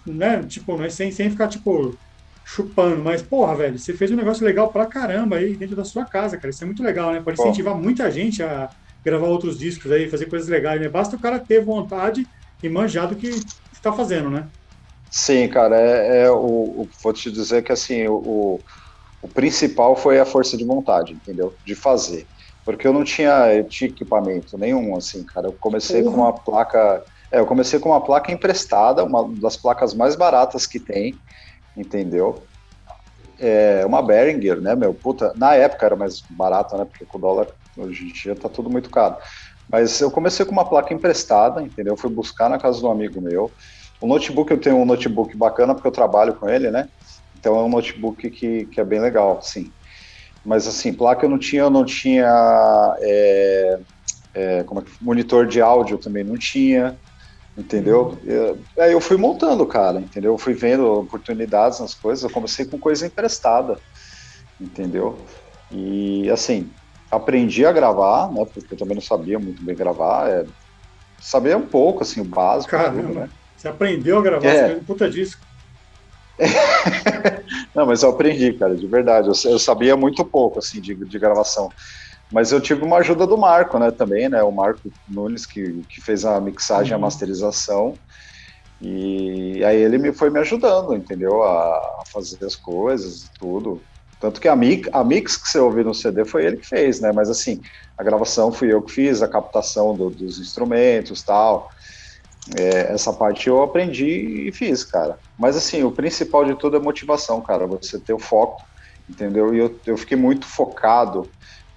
[0.05, 0.43] Né?
[0.43, 0.91] Tipo, né?
[0.91, 1.97] sem, sem ficar, tipo,
[2.45, 3.03] chupando.
[3.03, 6.37] Mas, porra, velho, você fez um negócio legal pra caramba aí dentro da sua casa,
[6.37, 6.51] cara.
[6.51, 7.21] Isso é muito legal, né?
[7.21, 8.69] Pode incentivar muita gente a
[9.05, 10.89] gravar outros discos aí, fazer coisas legais, né?
[10.89, 12.27] Basta o cara ter vontade
[12.63, 13.29] e manjar do que
[13.73, 14.47] está fazendo, né?
[15.11, 18.61] Sim, cara, é, é o, o, vou te dizer que assim, o, o
[19.29, 21.55] principal foi a força de vontade, entendeu?
[21.65, 22.27] De fazer.
[22.65, 25.49] porque eu não tinha, eu tinha equipamento nenhum, assim, cara.
[25.49, 26.13] Eu comecei uhum.
[26.13, 27.03] com uma placa.
[27.31, 31.19] É, eu comecei com uma placa emprestada, uma das placas mais baratas que tem,
[31.77, 32.43] entendeu?
[33.39, 34.95] É uma Behringer, né, meu?
[34.95, 36.85] Puta, na época era mais barata, né?
[36.85, 39.17] Porque com o dólar hoje em dia tá tudo muito caro.
[39.69, 41.97] Mas eu comecei com uma placa emprestada, entendeu?
[41.97, 43.51] Fui buscar na casa de um amigo meu.
[44.01, 46.89] O notebook, eu tenho um notebook bacana porque eu trabalho com ele, né?
[47.45, 49.71] Então é um notebook que, que é bem legal, sim.
[50.43, 53.79] Mas assim, placa eu não tinha, eu não tinha é,
[54.33, 56.99] é, como é, monitor de áudio também não tinha,
[57.55, 58.19] entendeu?
[58.25, 58.59] Uhum.
[58.79, 60.33] Aí eu fui montando, cara, entendeu?
[60.33, 63.79] Eu fui vendo oportunidades nas coisas, eu comecei com coisa emprestada,
[64.59, 65.19] entendeu?
[65.71, 66.71] E assim,
[67.11, 68.47] aprendi a gravar, né?
[68.55, 70.47] Porque eu também não sabia muito bem gravar, é,
[71.21, 72.71] sabia um pouco, assim, o básico.
[72.71, 73.31] Caramba, tudo, né?
[73.55, 74.69] você aprendeu a gravar, é.
[74.69, 75.45] você um puta disco.
[77.75, 79.29] Não, mas eu aprendi, cara, de verdade.
[79.29, 81.69] Eu, eu sabia muito pouco, assim, de, de, gravação.
[82.33, 84.43] Mas eu tive uma ajuda do Marco, né, também, né?
[84.43, 86.99] O Marco Nunes, que, que fez a mixagem, uhum.
[86.99, 87.95] a masterização.
[88.81, 91.43] E aí ele me foi me ajudando, entendeu?
[91.43, 93.81] A, a fazer as coisas e tudo.
[94.21, 97.01] Tanto que a mix, a mix que você ouviu no CD foi ele que fez,
[97.01, 97.13] né?
[97.13, 97.61] Mas assim,
[97.97, 101.71] a gravação fui eu que fiz, a captação do, dos instrumentos tal.
[102.59, 105.19] É, essa parte eu aprendi e fiz, cara.
[105.39, 107.67] Mas assim, o principal de tudo é motivação, cara.
[107.67, 108.63] Você ter o foco,
[109.09, 109.55] entendeu?
[109.55, 111.31] E eu, eu fiquei muito focado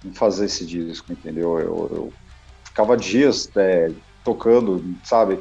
[0.04, 1.58] em fazer esse disco, entendeu?
[1.58, 2.12] Eu, eu
[2.64, 3.90] ficava dias é,
[4.22, 5.38] tocando, sabe?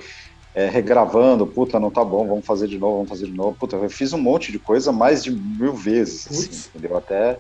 [0.56, 3.56] É, regravando, puta, não tá bom, vamos fazer de novo, vamos fazer de novo.
[3.60, 6.98] Puta, eu fiz um monte de coisa mais de mil vezes, assim, entendeu?
[6.98, 7.38] Até,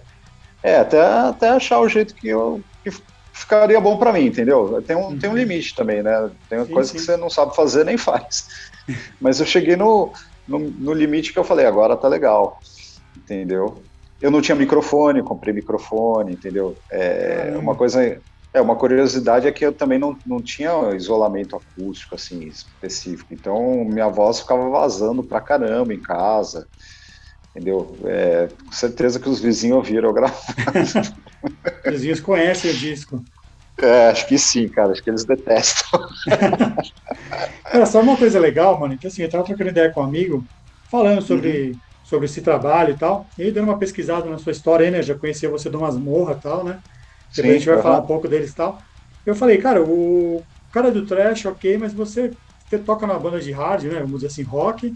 [0.62, 2.92] é, até, até achar o jeito que eu que
[3.38, 4.82] ficaria bom para mim, entendeu?
[4.82, 5.20] Tem um, uhum.
[5.20, 6.32] tem um limite também, né?
[6.50, 6.98] Tem sim, coisa sim.
[6.98, 8.48] que você não sabe fazer nem faz.
[9.20, 10.12] Mas eu cheguei no,
[10.48, 12.60] no, no, limite que eu falei, agora tá legal,
[13.16, 13.84] entendeu?
[14.20, 16.78] Eu não tinha microfone, comprei microfone, entendeu?
[16.92, 18.20] É uma coisa,
[18.54, 23.86] é uma curiosidade é que eu também não, não tinha isolamento acústico assim específico, então
[23.86, 26.68] minha voz ficava vazando pra caramba em casa,
[27.58, 27.98] entendeu?
[28.06, 30.40] É, com certeza que os vizinhos ouviram eu gravar.
[31.86, 33.24] Os vizinhos conhecem o disco.
[33.82, 34.92] É, acho que sim, cara.
[34.92, 36.00] Acho que eles detestam.
[37.64, 40.46] cara, só uma coisa legal, mano, que assim, eu tava trocando ideia com um amigo,
[40.90, 41.80] falando sobre, uhum.
[42.04, 45.02] sobre esse trabalho e tal, e aí dando uma pesquisada na sua história aí, né?
[45.02, 46.80] Já conhecia você do Masmorra e tal, né?
[47.36, 47.84] Depois sim, a gente vai uhum.
[47.84, 48.82] falar um pouco deles e tal.
[49.26, 52.32] Eu falei, cara, o cara do trash, ok, mas você,
[52.68, 54.00] você toca na banda de hard, né?
[54.00, 54.88] Vamos dizer assim, rock,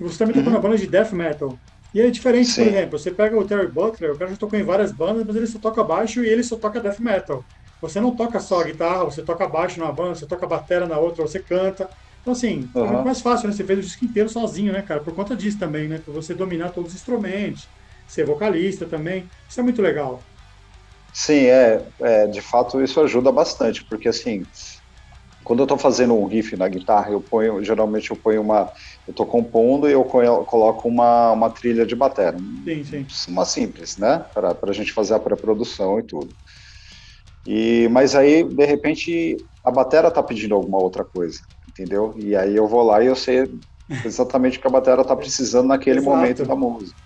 [0.00, 0.44] e você também uhum.
[0.44, 1.58] toca na banda de death metal.
[1.96, 2.64] E é diferente, Sim.
[2.64, 5.34] por exemplo, você pega o Terry Butler, o cara já tocou em várias bandas, mas
[5.34, 7.42] ele só toca baixo e ele só toca death metal.
[7.80, 11.26] Você não toca só guitarra, você toca baixo numa banda, você toca bateria na outra,
[11.26, 11.88] você canta.
[12.20, 12.84] Então, assim, uhum.
[12.84, 13.54] é muito mais fácil, né?
[13.54, 15.00] Você fez o disco inteiro sozinho, né, cara?
[15.00, 15.98] Por conta disso também, né?
[16.04, 17.66] Por você dominar todos os instrumentos,
[18.06, 19.26] ser vocalista também.
[19.48, 20.20] Isso é muito legal.
[21.14, 24.44] Sim, é, é de fato isso ajuda bastante, porque assim,
[25.46, 28.68] quando eu estou fazendo um riff na guitarra, eu ponho, geralmente eu ponho uma,
[29.06, 32.36] eu estou compondo e eu coloco uma, uma trilha de bateria.
[32.64, 33.06] Sim, sim.
[33.28, 34.26] Uma simples, né?
[34.34, 36.34] Para a gente fazer a pré-produção e tudo.
[37.46, 42.12] E, mas aí, de repente, a bateria está pedindo alguma outra coisa, entendeu?
[42.18, 43.48] E aí eu vou lá e eu sei
[44.04, 46.10] exatamente o que a bateria está precisando naquele Exato.
[46.10, 46.98] momento da música.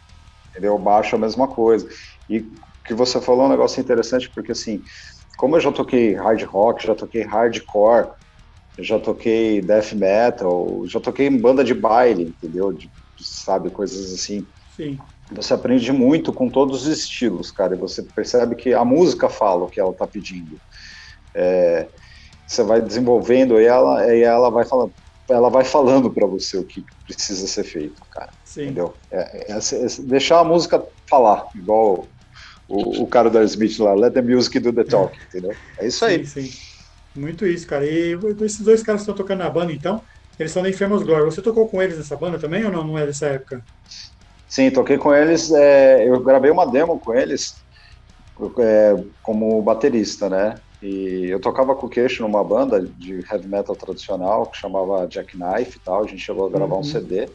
[0.48, 0.78] Entendeu?
[0.78, 1.86] Baixo a mesma coisa.
[2.26, 2.42] E
[2.86, 4.82] que você falou é um negócio interessante, porque assim,
[5.36, 8.08] como eu já toquei hard rock, já toquei hardcore,
[8.82, 12.72] já toquei death metal, já toquei em banda de baile, entendeu?
[12.72, 12.90] De,
[13.20, 14.46] sabe, coisas assim.
[14.76, 14.98] Sim.
[15.32, 19.64] Você aprende muito com todos os estilos, cara, e você percebe que a música fala
[19.64, 20.60] o que ela tá pedindo.
[21.34, 21.88] É,
[22.46, 24.92] você vai desenvolvendo e ela, e ela vai falando,
[25.28, 28.32] ela vai falando para você o que precisa ser feito, cara.
[28.44, 28.62] Sim.
[28.62, 28.96] Entendeu?
[29.12, 32.08] É, é, é, deixar a música falar, igual
[32.68, 35.52] o, o cara da Smith lá, let the music do the talk, entendeu?
[35.78, 36.24] É isso aí.
[36.26, 36.69] Sim, sim.
[37.14, 37.84] Muito isso, cara.
[37.84, 40.00] E esses dois caras que estão tocando na banda, então,
[40.38, 41.24] eles são da Infamous Glory.
[41.24, 42.84] Você tocou com eles nessa banda também ou não?
[42.84, 43.64] Não é dessa época?
[44.48, 45.50] Sim, toquei com eles.
[45.52, 47.56] É, eu gravei uma demo com eles
[48.58, 50.54] é, como baterista, né?
[50.82, 55.76] E eu tocava com o queixo numa banda de heavy metal tradicional que chamava Jackknife
[55.76, 56.04] e tal.
[56.04, 56.80] A gente chegou a gravar uhum.
[56.80, 57.28] um CD.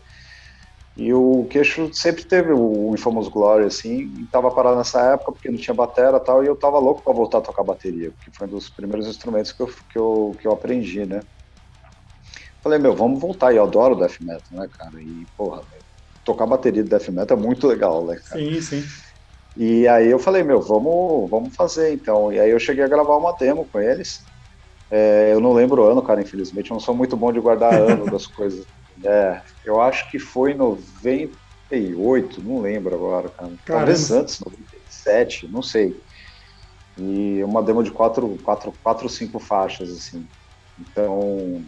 [0.95, 5.49] E o Queixo sempre teve o Infamous Glory, assim, e tava parado nessa época porque
[5.49, 8.31] não tinha bateria e tal, e eu tava louco para voltar a tocar bateria, porque
[8.33, 11.21] foi um dos primeiros instrumentos que eu, que eu, que eu aprendi, né?
[12.63, 15.03] Falei, meu, vamos voltar, e eu adoro death metal, né, cara?
[15.03, 15.63] E, porra,
[16.23, 18.41] tocar bateria de death metal é muito legal, né, cara?
[18.41, 18.81] Sim, sim.
[19.55, 22.31] E aí eu falei, meu, vamos, vamos fazer então.
[22.31, 24.29] E aí eu cheguei a gravar uma demo com eles.
[24.89, 27.73] É, eu não lembro o ano, cara, infelizmente, eu não sou muito bom de guardar
[27.73, 28.65] ano das coisas.
[29.05, 33.53] É, eu acho que foi em 98, não lembro agora, cara.
[33.65, 35.95] Talvez antes, 97, não sei.
[36.97, 40.27] e uma demo de quatro, quatro, quatro cinco faixas, assim.
[40.77, 41.65] Então,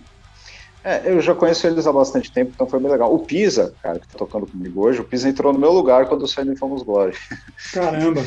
[0.84, 3.14] é, eu já conheço eles há bastante tempo, então foi bem legal.
[3.14, 6.22] O Pisa, cara, que tá tocando comigo hoje, o Pisa entrou no meu lugar quando
[6.22, 7.14] eu saí do Infamous Glory.
[7.74, 8.22] Caramba!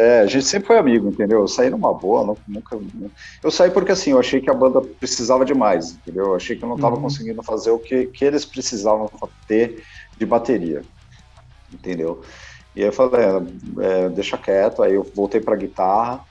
[0.00, 1.40] É, a gente sempre foi amigo, entendeu?
[1.40, 2.78] Eu saí numa boa, nunca.
[3.42, 6.28] Eu saí porque assim, eu achei que a banda precisava de mais, entendeu?
[6.28, 7.02] Eu achei que eu não estava uhum.
[7.02, 9.10] conseguindo fazer o que, que eles precisavam
[9.46, 9.84] ter
[10.16, 10.86] de bateria,
[11.70, 12.22] entendeu?
[12.74, 13.20] E aí eu falei,
[13.80, 16.24] é, deixa quieto, aí eu voltei pra guitarra,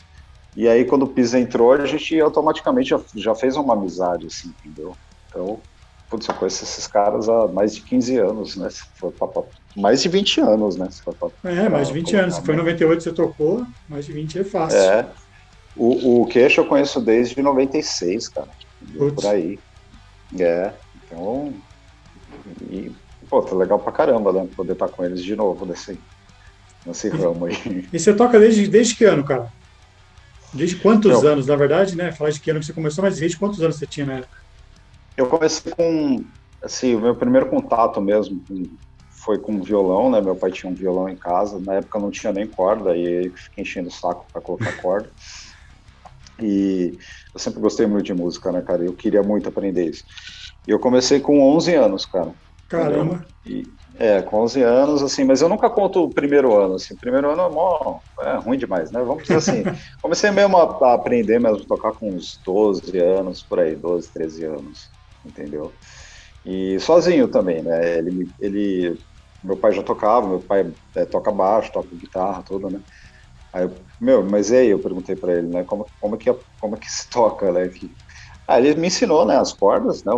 [0.56, 4.50] e aí quando o Pisa entrou, a gente automaticamente já, já fez uma amizade, assim,
[4.50, 4.98] entendeu?
[5.28, 5.62] Então,
[6.10, 8.68] putz, eu conheço esses caras há mais de 15 anos, né?
[9.76, 10.90] mais de 20 anos, né?
[10.90, 12.36] Se for pra, é, mais de 20 anos.
[12.36, 14.80] Se foi em 98 você tocou, mais de 20 é fácil.
[14.80, 15.08] É.
[15.76, 18.50] O, o queixo eu conheço desde 96, cara.
[18.98, 19.60] Por aí.
[20.38, 20.74] É.
[21.06, 21.54] Então.
[22.70, 22.92] E,
[23.30, 24.48] pô, tá legal pra caramba, né?
[24.56, 26.00] Poder estar com eles de novo nesse,
[26.86, 27.88] nesse ramo aí.
[27.94, 29.52] E você toca desde, desde que ano, cara?
[30.52, 32.12] Desde quantos eu, anos, na verdade, né?
[32.12, 34.49] Falar de que ano que você começou, mas desde quantos anos você tinha na época?
[35.20, 36.24] Eu comecei com,
[36.64, 38.42] assim, o meu primeiro contato mesmo
[39.26, 40.22] foi com violão, né?
[40.22, 43.34] Meu pai tinha um violão em casa, na época não tinha nem corda, e eu
[43.36, 45.12] fiquei enchendo o saco para colocar corda.
[46.42, 46.96] E
[47.34, 48.82] eu sempre gostei muito de música, né, cara?
[48.82, 50.06] Eu queria muito aprender isso.
[50.66, 52.34] E eu comecei com 11 anos, cara.
[52.70, 53.28] Caramba!
[53.46, 56.94] E, é, com 11 anos, assim, mas eu nunca conto o primeiro ano, assim.
[56.94, 59.02] O primeiro ano é, mó, é ruim demais, né?
[59.04, 59.64] Vamos dizer assim.
[60.02, 64.14] comecei mesmo a, a aprender mesmo, a tocar com uns 12 anos, por aí, 12,
[64.14, 65.74] 13 anos, entendeu?
[66.46, 67.98] E sozinho também, né?
[67.98, 69.00] Ele, ele
[69.44, 72.80] meu pai já tocava, meu pai é, toca baixo, toca guitarra, tudo, né?
[73.54, 74.70] Aí, eu, meu, mas e aí?
[74.70, 75.64] Eu perguntei para ele, né?
[75.64, 77.68] Como, como, que, como que se toca, né?
[77.68, 77.92] Que...
[78.48, 79.38] Aí ele me ensinou, né?
[79.38, 80.14] As cordas, né?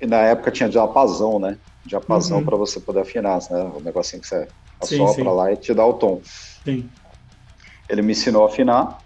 [0.00, 1.58] E na época tinha diapasão, né?
[1.84, 2.44] Diapasão uhum.
[2.44, 3.72] para você poder afinar, né?
[3.74, 4.48] O negocinho que você
[4.80, 6.22] assopra lá e te dá o tom.
[6.64, 6.88] Sim.
[7.88, 8.98] Ele me ensinou a afinar.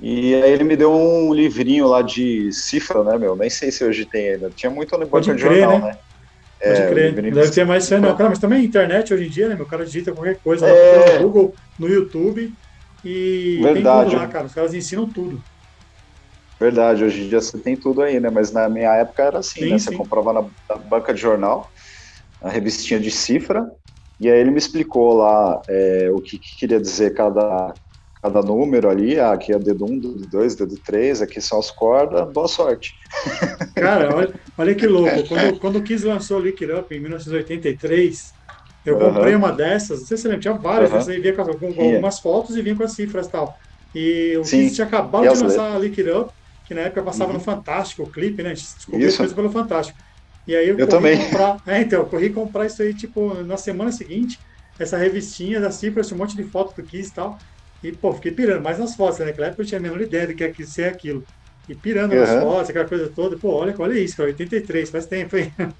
[0.00, 3.36] E aí ele me deu um livrinho lá de cifra, né, meu?
[3.36, 4.50] Nem sei se hoje tem ainda.
[4.50, 5.86] Tinha muito no banco de jornal, né?
[5.86, 5.98] né?
[6.60, 7.32] Pode é, crer.
[7.32, 8.16] Deve ter mais não.
[8.16, 9.54] Cara, mas também a internet hoje em dia, né?
[9.54, 11.18] Meu cara digita qualquer coisa é...
[11.18, 12.52] no Google, no YouTube.
[13.04, 14.10] E Verdade.
[14.10, 14.46] tem tudo lá, cara.
[14.46, 15.42] Os caras ensinam tudo.
[16.58, 18.30] Verdade, hoje em dia você tem tudo aí, né?
[18.30, 19.78] Mas na minha época era assim, sim, né?
[19.78, 19.96] Você sim.
[19.96, 21.70] comprava na, na, banca de jornal,
[22.40, 23.70] a revistinha de cifra,
[24.20, 27.74] e aí ele me explicou lá é, o que, que, queria dizer cada,
[28.24, 31.70] cada número ali, ah, aqui é dedo 1, dedo 2, dedo 3, aqui são as
[31.70, 32.94] cordas, boa sorte.
[33.76, 38.32] Cara, olha, olha que louco, quando, quando o Kiss lançou o Lick Up em 1983,
[38.86, 41.02] eu comprei uma dessas, não sei se você lembra, tinha várias, uhum.
[41.02, 43.58] você via com, com, com algumas fotos e vinha com as cifras e tal.
[43.94, 46.32] E o Kiss tinha acabado de lançar a Lick Up,
[46.64, 47.36] que na época passava uhum.
[47.36, 48.52] no Fantástico, o clipe, né?
[48.52, 49.98] A gente descobriu isso coisa pelo Fantástico.
[50.48, 51.18] E aí eu, eu também.
[51.18, 51.60] comprar.
[51.66, 54.40] É, então, eu corri comprar isso aí, tipo, na semana seguinte,
[54.78, 57.38] essa revistinha da cifras, um monte de foto do Kiss e tal.
[57.84, 59.26] E, pô, fiquei pirando mais nas fotos, né?
[59.26, 61.22] Naquela época eu tinha a menor ideia do que é ser aquilo.
[61.68, 62.20] E pirando uhum.
[62.20, 63.36] nas fotos, aquela coisa toda.
[63.36, 65.52] Pô, olha, olha isso, cara, 83, faz tempo, hein?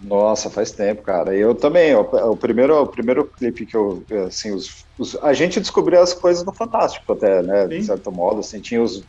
[0.00, 1.34] Nossa, faz tempo, cara.
[1.34, 5.58] Eu também, o, o, primeiro, o primeiro clipe que eu, assim, os, os, a gente
[5.58, 7.68] descobriu as coisas no Fantástico até, né, Sim.
[7.68, 9.02] de certo modo, assim, tinha os,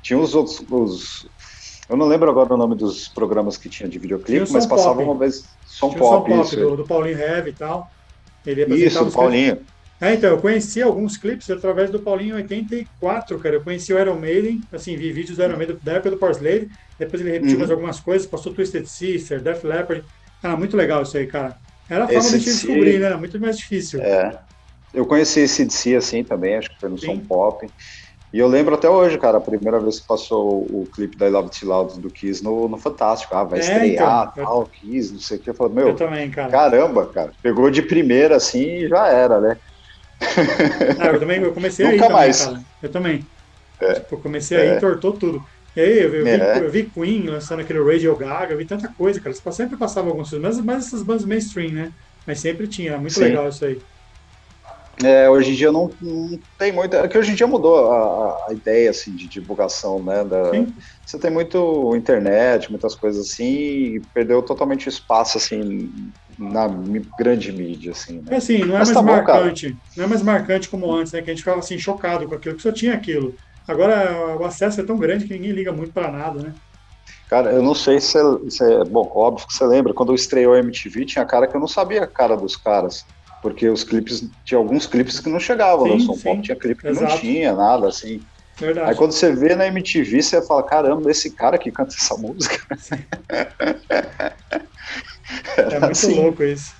[0.00, 1.28] tinha os outros, os,
[1.88, 5.16] eu não lembro agora o nome dos programas que tinha de videoclipe, mas passava uma
[5.16, 7.90] vez, Som tinha Pop, Som Pop do, do, Paulinho Heavy e tal.
[8.46, 9.58] Ele isso, do Paulinho.
[10.00, 13.56] É, então, eu conheci alguns clipes através do Paulinho 84, cara.
[13.56, 16.34] Eu conheci o Iron Maiden, assim, vi vídeos do Iron Maiden da época do Power
[16.34, 17.58] Slave, depois ele repetiu uhum.
[17.58, 20.04] mais algumas coisas, passou Twisted Sister, Def Leppard.
[20.40, 21.56] Cara, muito legal isso aí, cara.
[21.90, 23.06] Era a forma de descobrir, né?
[23.06, 24.00] Era muito mais difícil.
[24.00, 24.38] É.
[24.94, 27.06] Eu conheci esse DC assim também, acho que foi no Sim.
[27.06, 27.68] Som Pop.
[28.32, 31.30] E eu lembro até hoje, cara, a primeira vez que passou o clipe da I
[31.30, 33.34] Love It Loud do Kiss no, no Fantástico.
[33.34, 34.66] Ah, vai é, estrear, então, tal, eu...
[34.66, 35.50] Kiss, não sei o que.
[35.50, 36.50] Eu falei, meu, eu também, cara.
[36.50, 37.32] caramba, cara.
[37.42, 39.56] Pegou de primeira assim e já era, né?
[40.98, 42.38] Ah, eu também eu comecei Nunca aí mais.
[42.40, 42.66] também, cara.
[42.82, 43.26] Eu também.
[43.80, 43.94] É.
[43.94, 44.76] Tipo, eu comecei aí é.
[44.76, 45.44] entortou tudo.
[45.76, 46.58] E aí eu, eu, vi, é.
[46.58, 49.34] eu, vi, Queen lançando aquele Radio Gaga, eu vi tanta coisa, cara.
[49.52, 51.92] Sempre passava alguns filmes, mas, mas essas bandas mainstream, né?
[52.26, 53.24] Mas sempre tinha, muito Sim.
[53.24, 53.80] legal isso aí.
[55.04, 56.96] É, hoje em dia não, não, tem muito.
[56.96, 60.24] É que hoje em dia mudou a, a ideia assim, de divulgação, né?
[60.24, 60.50] Da,
[61.06, 66.68] você tem muito internet, muitas coisas assim, e perdeu totalmente espaço assim na
[67.18, 68.18] grande mídia, assim.
[68.18, 68.26] Né?
[68.30, 71.12] É assim, não é Mas mais tá marcante, bom, não é mais marcante como antes,
[71.12, 71.20] né?
[71.20, 73.34] Que a gente ficava assim chocado com aquilo, que só tinha aquilo.
[73.66, 76.54] Agora o acesso é tão grande que ninguém liga muito para nada, né?
[77.28, 80.14] Cara, eu não sei se é, se é, Bom, óbvio que você lembra, quando eu
[80.14, 83.04] estreou a MTV, tinha cara que eu não sabia a cara dos caras.
[83.42, 86.82] Porque os clipes, tinha alguns clipes que não chegavam sim, no São Paulo, tinha clipe
[86.82, 87.12] que Exato.
[87.12, 88.20] não tinha nada, assim.
[88.56, 88.90] Verdade.
[88.90, 92.66] Aí quando você vê na MTV, você fala, caramba, esse cara que canta essa música.
[95.70, 96.14] é muito assim.
[96.14, 96.74] louco isso.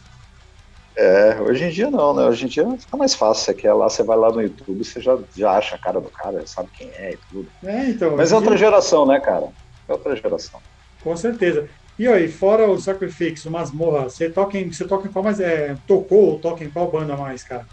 [0.97, 2.25] É, hoje em dia não, né?
[2.25, 3.45] Hoje em dia fica mais fácil.
[3.45, 6.11] Você quer lá, você vai lá no YouTube, você já, já acha a cara do
[6.11, 7.49] cara, sabe quem é e tudo.
[7.65, 8.17] É, então.
[8.17, 9.49] Mas é outra geração, né, cara?
[9.89, 10.61] É outra geração.
[11.01, 11.69] Com certeza.
[11.97, 15.39] E aí, fora o Sacrifix, o Masmorra, você toca em, você toca em qual mais?
[15.39, 17.65] É, tocou ou toca em qual banda mais, cara?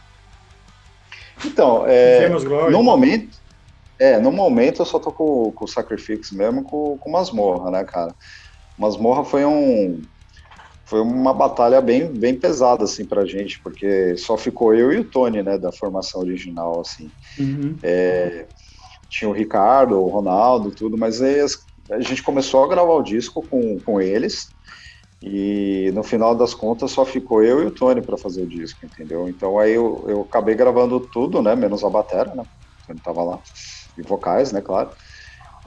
[1.43, 2.29] Então, é,
[2.69, 3.37] no momento,
[3.99, 7.83] é, no momento eu só tô com, com o Sacrifix mesmo, com, com Masmorra, né,
[7.83, 8.13] cara?
[8.77, 10.01] Masmorra foi um
[10.85, 15.03] foi uma batalha bem, bem pesada assim pra gente, porque só ficou eu e o
[15.03, 17.09] Tony, né, da formação original assim.
[17.39, 17.77] Uhum.
[17.81, 18.47] É,
[19.09, 21.39] tinha o Ricardo, o Ronaldo, tudo, mas aí
[21.91, 24.53] a gente começou a gravar o disco com, com eles
[25.21, 28.85] e no final das contas só ficou eu e o Tony para fazer o disco,
[28.85, 29.27] entendeu?
[29.27, 31.55] Então aí eu, eu acabei gravando tudo, né?
[31.55, 32.43] Menos a bateria, né?
[32.85, 33.39] Tony tava lá.
[33.97, 34.61] E vocais, né?
[34.61, 34.91] Claro.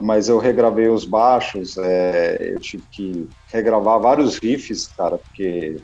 [0.01, 5.75] Mas eu regravei os baixos, é, eu tive que regravar vários riffs, cara, porque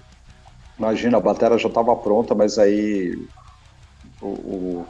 [0.77, 3.13] imagina, a bateria já estava pronta, mas aí
[4.21, 4.85] o, o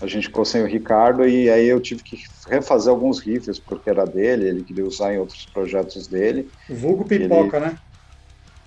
[0.00, 2.16] a gente ficou sem o Ricardo e aí eu tive que
[2.48, 6.50] refazer alguns riffs porque era dele, ele queria usar em outros projetos dele.
[6.68, 7.66] O vulgo pipoca, ele...
[7.66, 7.78] né?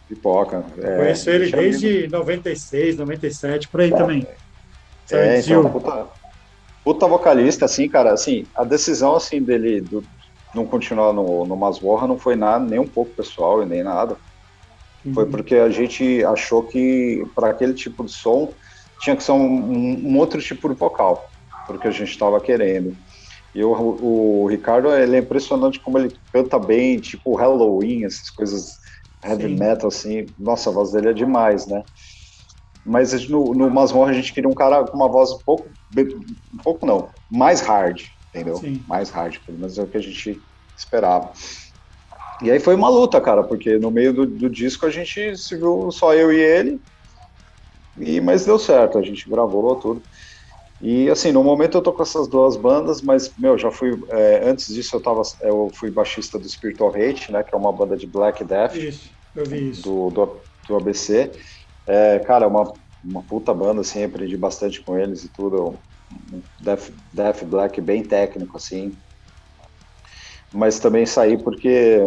[0.08, 0.66] Pipoca.
[0.80, 4.28] É, Conheço ele desde 96, 97, por aí é, também.
[5.12, 6.10] É, então, puta,
[6.90, 10.04] puta vocalista, assim, cara, assim, a decisão, assim, dele do,
[10.56, 14.18] não continuar no, no Masmorra não foi nada, nem um pouco pessoal e nem nada.
[15.06, 15.14] Uhum.
[15.14, 18.52] Foi porque a gente achou que para aquele tipo de som
[19.02, 21.30] tinha que ser um, um, um outro tipo de vocal,
[21.68, 22.98] porque a gente estava querendo.
[23.54, 28.80] E o, o, Ricardo, ele é impressionante como ele canta bem, tipo Halloween, essas coisas
[29.24, 29.60] heavy Sim.
[29.60, 30.26] metal, assim.
[30.40, 31.84] Nossa, a voz dele é demais, né?
[32.84, 36.58] Mas no, no Masmorra a gente queria um cara com uma voz um pouco, um
[36.64, 38.58] pouco não, mais hard, entendeu?
[38.58, 38.84] Sim.
[38.88, 40.42] Mais hard, pelo menos é o que a gente
[40.78, 41.32] esperava.
[42.42, 45.56] E aí foi uma luta, cara, porque no meio do, do disco a gente se
[45.58, 46.82] viu só eu e ele,
[47.98, 50.02] e, mas deu certo, a gente gravou tudo.
[50.82, 54.02] E assim, no momento eu tô com essas duas bandas, mas, meu, já fui.
[54.10, 55.22] É, antes disso eu tava.
[55.42, 57.44] Eu fui baixista do Spiritual Hate, né?
[57.44, 58.76] Que é uma banda de Black Death.
[58.76, 59.82] Isso, eu vi isso.
[59.82, 61.32] Do, do, do ABC.
[61.86, 62.74] É, cara, é uma,
[63.04, 65.80] uma puta banda, assim, aprendi bastante com eles e tudo.
[66.32, 68.98] Um death, death Black bem técnico, assim.
[70.52, 72.00] Mas também saí porque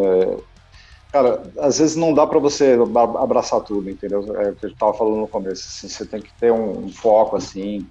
[1.12, 2.74] Cara, às vezes não dá para você
[3.18, 4.34] abraçar tudo, entendeu?
[4.40, 5.68] É o que eu estava falando no começo.
[5.68, 7.86] Assim, você tem que ter um, um, foco, assim.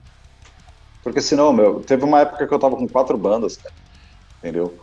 [1.04, 3.76] Porque senão, meu, teve uma época que eu tava com quatro bandas, cara,
[4.40, 4.80] entendeu?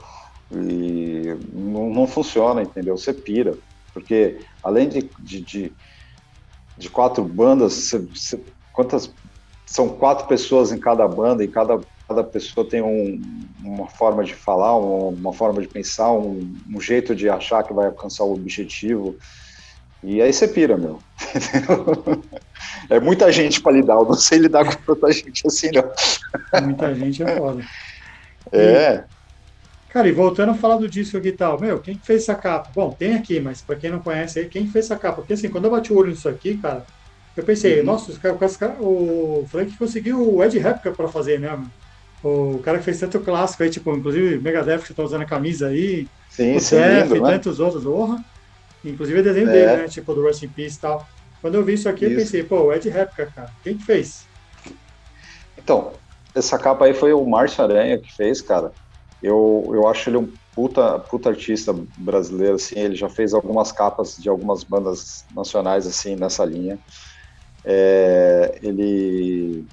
[0.53, 2.97] E não, não, funciona, entendeu?
[2.97, 3.59] Você pira.
[3.93, 5.77] Porque além de, de, de,
[6.79, 8.41] de quatro bandas, você, você,
[8.73, 9.13] quantas.
[9.67, 13.21] São quatro pessoas em cada banda e cada cada pessoa tem um,
[13.63, 17.75] uma forma de falar, uma, uma forma de pensar, um, um, jeito de achar que
[17.75, 19.15] vai alcançar o objetivo.
[20.03, 20.99] E aí você pira, meu.
[22.89, 26.63] é muita gente para lidar, eu não sei lidar com tanta gente assim, não.
[26.63, 27.63] Muita gente é foda.
[28.53, 28.95] É.
[28.95, 29.18] E,
[29.89, 32.71] cara, e voltando a falar do disco aqui e tal, meu, quem fez essa capa?
[32.75, 35.23] Bom, tem aqui, mas para quem não conhece aí, quem fez essa capa?
[35.23, 36.85] Porque assim, quando eu bati o olho nisso aqui, cara,
[37.37, 37.87] eu pensei, uhum.
[37.87, 38.13] nossa,
[38.81, 41.71] o Frank conseguiu o Ed Réplica para fazer mesmo.
[42.23, 45.69] O cara que fez tanto clássico aí, tipo, inclusive Megadeth que tá usando a camisa
[45.69, 47.31] aí, sim, o Def, e né?
[47.31, 48.25] tantos outros, honra.
[48.85, 49.53] Inclusive o desenho é.
[49.53, 49.89] dele, né?
[49.89, 51.07] Tipo, do Rust in Peace e tal.
[51.41, 52.15] Quando eu vi isso aqui, isso.
[52.15, 53.51] eu pensei, pô, é de réplica, cara.
[53.63, 54.27] Quem que fez?
[55.57, 55.93] Então,
[56.35, 58.73] essa capa aí foi o Márcio Aranha que fez, cara.
[59.21, 62.79] Eu, eu acho ele um puta, puta artista brasileiro, assim.
[62.79, 66.79] Ele já fez algumas capas de algumas bandas nacionais, assim, nessa linha.
[67.65, 69.67] É, ele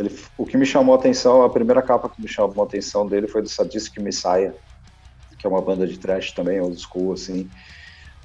[0.00, 3.06] ele, o que me chamou a atenção, a primeira capa que me chamou a atenção
[3.06, 4.54] dele foi do Sadistic Messiah,
[5.38, 7.50] que é uma banda de trash também, old school, assim.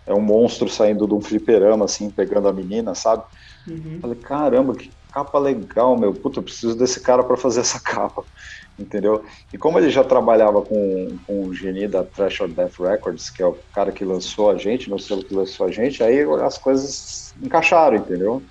[0.05, 3.23] É um monstro saindo de um fliperama, assim, pegando a menina, sabe?
[3.67, 3.99] Uhum.
[4.01, 6.13] Falei, caramba, que capa legal, meu.
[6.13, 8.23] Puta, eu preciso desse cara para fazer essa capa,
[8.77, 9.23] entendeu?
[9.53, 13.41] E como ele já trabalhava com, com o geni da Trash or Death Records, que
[13.41, 16.57] é o cara que lançou a gente, no selo que lançou a gente, aí as
[16.57, 18.43] coisas encaixaram, entendeu?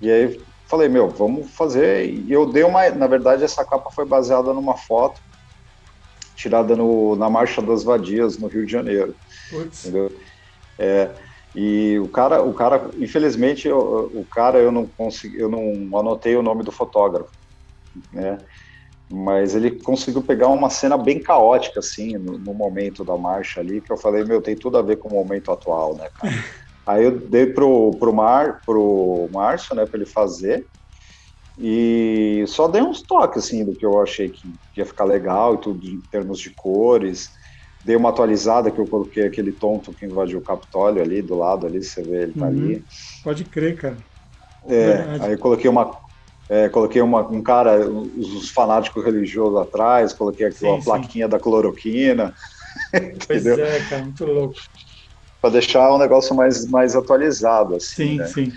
[0.00, 2.08] E aí falei, meu, vamos fazer.
[2.08, 2.88] E eu dei uma.
[2.90, 5.20] Na verdade, essa capa foi baseada numa foto
[6.38, 9.14] tirada no, na Marcha das Vadias, no Rio de Janeiro.
[9.84, 10.12] Entendeu?
[10.78, 11.10] É,
[11.52, 13.78] e o cara, o cara, infelizmente, eu,
[14.14, 17.32] o cara eu não consegui, eu não anotei o nome do fotógrafo,
[18.12, 18.38] né?
[19.10, 23.80] Mas ele conseguiu pegar uma cena bem caótica, assim, no, no momento da marcha ali,
[23.80, 26.32] que eu falei, meu, tem tudo a ver com o momento atual, né, cara?
[26.86, 30.66] Aí eu dei pro, pro, Mar, pro Márcio, né, para ele fazer.
[31.58, 35.60] E só dei uns toques, assim, do que eu achei que ia ficar legal e
[35.60, 37.28] tudo em termos de cores.
[37.84, 41.66] Dei uma atualizada que eu coloquei aquele tonto que invadiu o Capitólio ali, do lado
[41.66, 42.50] ali, você vê, ele tá uhum.
[42.50, 42.84] ali.
[43.22, 43.98] Pode crer, cara.
[44.66, 45.94] É, aí coloquei uma,
[46.48, 50.84] é, coloquei uma, um cara, os fanáticos religiosos atrás, coloquei aqui sim, uma sim.
[50.84, 52.34] plaquinha da cloroquina.
[53.26, 54.54] Pois é, cara, muito louco.
[55.40, 58.10] Para deixar o negócio mais, mais atualizado, assim.
[58.10, 58.26] Sim, né?
[58.26, 58.52] sim.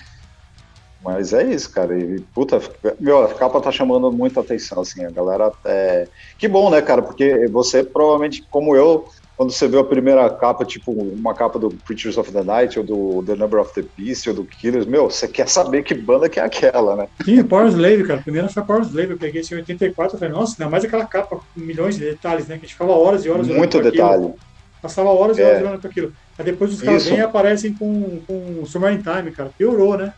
[1.03, 1.97] Mas é isso, cara.
[1.97, 2.61] E, puta,
[2.99, 5.03] meu, a capa tá chamando muita atenção, assim.
[5.03, 5.51] A galera.
[5.65, 6.07] É...
[6.37, 7.01] Que bom, né, cara?
[7.01, 9.07] Porque você, provavelmente, como eu,
[9.41, 12.85] quando você viu a primeira capa, tipo uma capa do Preachers of the Night, ou
[12.85, 16.29] do The Number of the Beast, ou do Killers, meu, você quer saber que banda
[16.29, 17.07] que é aquela, né?
[17.25, 18.19] Sim, Power Slave, cara.
[18.19, 19.09] A primeira foi Power Slave.
[19.09, 22.05] Eu peguei esse em 84 e falei, nossa, ainda mais aquela capa com milhões de
[22.05, 22.53] detalhes, né?
[22.57, 24.25] Que a gente ficava horas e horas Muito detalhe.
[24.25, 24.35] Aquilo.
[24.79, 25.63] Passava horas e horas é.
[25.63, 26.13] olhando para aquilo.
[26.37, 29.49] Aí depois os caras vêm e aparecem com, com Submarine Time, cara.
[29.57, 30.13] Piorou, né?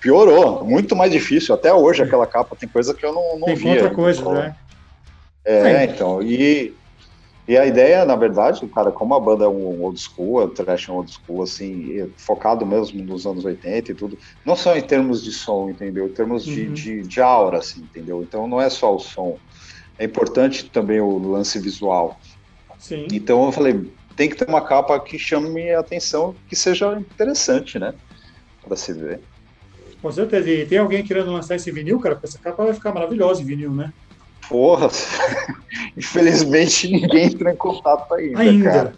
[0.00, 1.54] Piorou, muito mais difícil.
[1.54, 3.72] Até hoje aquela capa tem coisa que eu não, não tem via.
[3.72, 4.56] outra coisa, né?
[5.44, 6.22] É, então.
[6.22, 6.72] E,
[7.46, 10.88] e a ideia, na verdade, cara, como a banda é um old school, a trash
[10.88, 14.80] é um old school, assim, focado mesmo nos anos 80 e tudo, não só em
[14.80, 16.06] termos de som, entendeu?
[16.06, 16.72] Em termos de, uhum.
[16.72, 18.22] de, de aura, assim, entendeu?
[18.22, 19.38] Então não é só o som.
[19.98, 22.18] É importante também o lance visual.
[22.78, 23.06] Sim.
[23.12, 27.78] Então eu falei, tem que ter uma capa que chame a atenção, que seja interessante,
[27.78, 27.94] né?
[28.62, 29.20] Para se ver.
[30.00, 30.50] Com certeza.
[30.50, 32.14] E tem alguém querendo lançar esse vinil, cara?
[32.14, 33.92] Porque essa capa vai ficar maravilhosa em vinil, né?
[34.48, 34.88] Porra,
[35.96, 38.70] infelizmente ninguém entrou em contato ainda, ainda.
[38.70, 38.94] cara.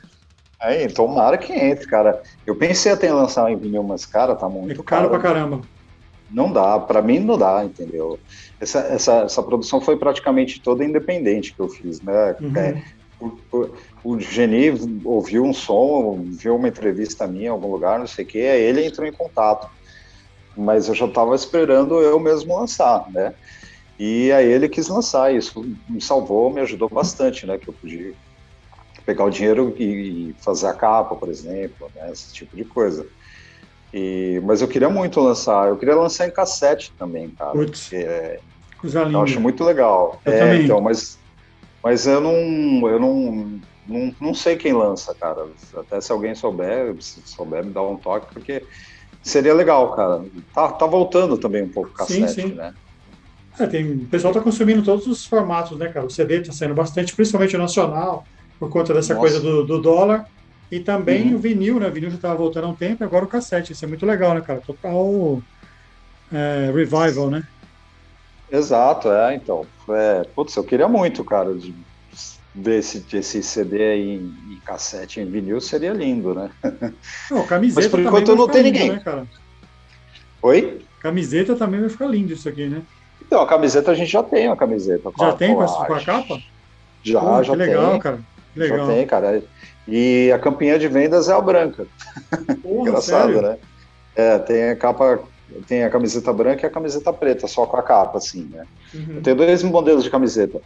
[0.59, 2.22] Aí, tomara que entre, cara.
[2.47, 5.09] Eu pensei até em lançar em vinil, mas, cara, tá muito é caro.
[5.09, 5.61] caro pra caramba.
[6.30, 8.18] Não dá, para mim não dá, entendeu?
[8.61, 12.34] Essa, essa, essa produção foi praticamente toda independente que eu fiz, né?
[12.40, 12.57] Uhum.
[12.57, 12.82] É,
[13.20, 13.70] o, o,
[14.03, 14.72] o Geni
[15.05, 18.61] ouviu um som, viu uma entrevista minha em algum lugar, não sei o que, aí
[18.61, 19.70] ele entrou em contato
[20.57, 23.34] mas eu já estava esperando eu mesmo lançar, né?
[23.99, 27.59] E aí ele quis lançar, isso me salvou, me ajudou bastante, né?
[27.59, 28.12] Que eu podia
[29.05, 32.11] pegar o dinheiro e fazer a capa, por exemplo, né?
[32.12, 33.07] esse tipo de coisa.
[33.94, 37.53] E, mas eu queria muito lançar, eu queria lançar em cassete também, cara.
[37.53, 38.40] Putz, é,
[38.82, 40.20] eu acho muito legal.
[40.26, 40.64] Eu é, também.
[40.64, 41.18] então, mas,
[41.82, 45.49] mas eu não, eu não, não, não sei quem lança, cara.
[45.76, 48.62] Até se alguém souber, se souber me dar um toque, porque
[49.26, 50.24] Seria legal, cara.
[50.55, 52.55] Tá, tá voltando também um pouco o cassete, sim, sim.
[52.55, 52.72] né?
[53.59, 56.07] É, tem, o pessoal tá consumindo todos os formatos, né, cara?
[56.07, 58.26] O CD tá saindo bastante, principalmente o nacional,
[58.59, 59.20] por conta dessa Nossa.
[59.20, 60.26] coisa do, do, dólar.
[60.70, 61.36] E também uhum.
[61.36, 61.88] o vinil, né?
[61.88, 63.72] O vinil já tava voltando há um tempo, agora o cassete.
[63.72, 64.61] Isso é muito legal, né, cara?
[64.61, 65.42] Total
[66.32, 67.44] é, revival, né?
[68.50, 69.66] Exato, é, então.
[69.88, 71.74] É, putz, eu queria muito, cara, de
[72.54, 76.50] ver esse, esse CD aí em, em, cassete, em vinil, seria lindo, né?
[77.30, 78.92] Não, camiseta Mas por enquanto não tem lindo, ninguém.
[78.92, 79.26] Né, cara?
[80.42, 80.80] Oi?
[81.00, 82.82] Camiseta também vai ficar lindo isso aqui, né?
[83.26, 85.10] Então, a camiseta a gente já tem a camiseta.
[85.18, 86.40] Já a, tem com a, com a, capa?
[87.02, 87.68] Já, Pô, já que tem.
[87.68, 88.18] legal, cara.
[88.54, 88.78] Legal.
[88.78, 89.42] Já tem, cara.
[89.88, 91.86] E a campinha de vendas é a branca.
[92.62, 93.42] Porra, Engraçado, sério?
[93.42, 93.58] né?
[94.14, 95.20] É, tem a capa,
[95.66, 98.64] tem a camiseta branca e a camiseta preta, só com a capa, assim, né?
[98.94, 99.16] Uhum.
[99.16, 100.60] Eu tenho dois modelos de camiseta.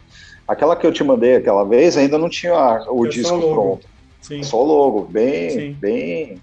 [0.47, 2.53] Aquela que eu te mandei aquela vez ainda não tinha
[2.89, 3.87] o É disco pronto.
[4.21, 4.43] Sim.
[4.43, 5.77] Só o logo, bem, Sim.
[5.79, 6.41] bem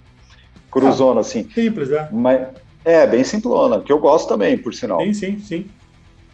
[0.69, 1.49] cruzona, assim.
[1.49, 2.07] Simples, é.
[2.11, 2.47] Mas,
[2.83, 5.01] é, bem simplona, que eu gosto também, por sinal.
[5.01, 5.69] Sim, sim, sim.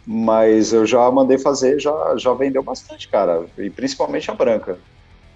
[0.06, 3.44] Mas eu já mandei fazer, já, já vendeu bastante, cara.
[3.58, 4.78] E principalmente a branca.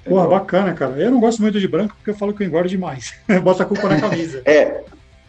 [0.05, 0.39] Porra, entendeu?
[0.39, 0.97] bacana, cara.
[0.97, 3.13] Eu não gosto muito de branco porque eu falo que eu engordo demais.
[3.43, 4.43] Bota a culpa na camisa.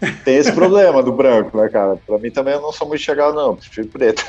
[0.01, 1.95] É, tem esse problema do branco, né, cara?
[2.07, 3.55] Pra mim também eu não sou muito chegado, não.
[3.55, 4.23] Prefiro preto.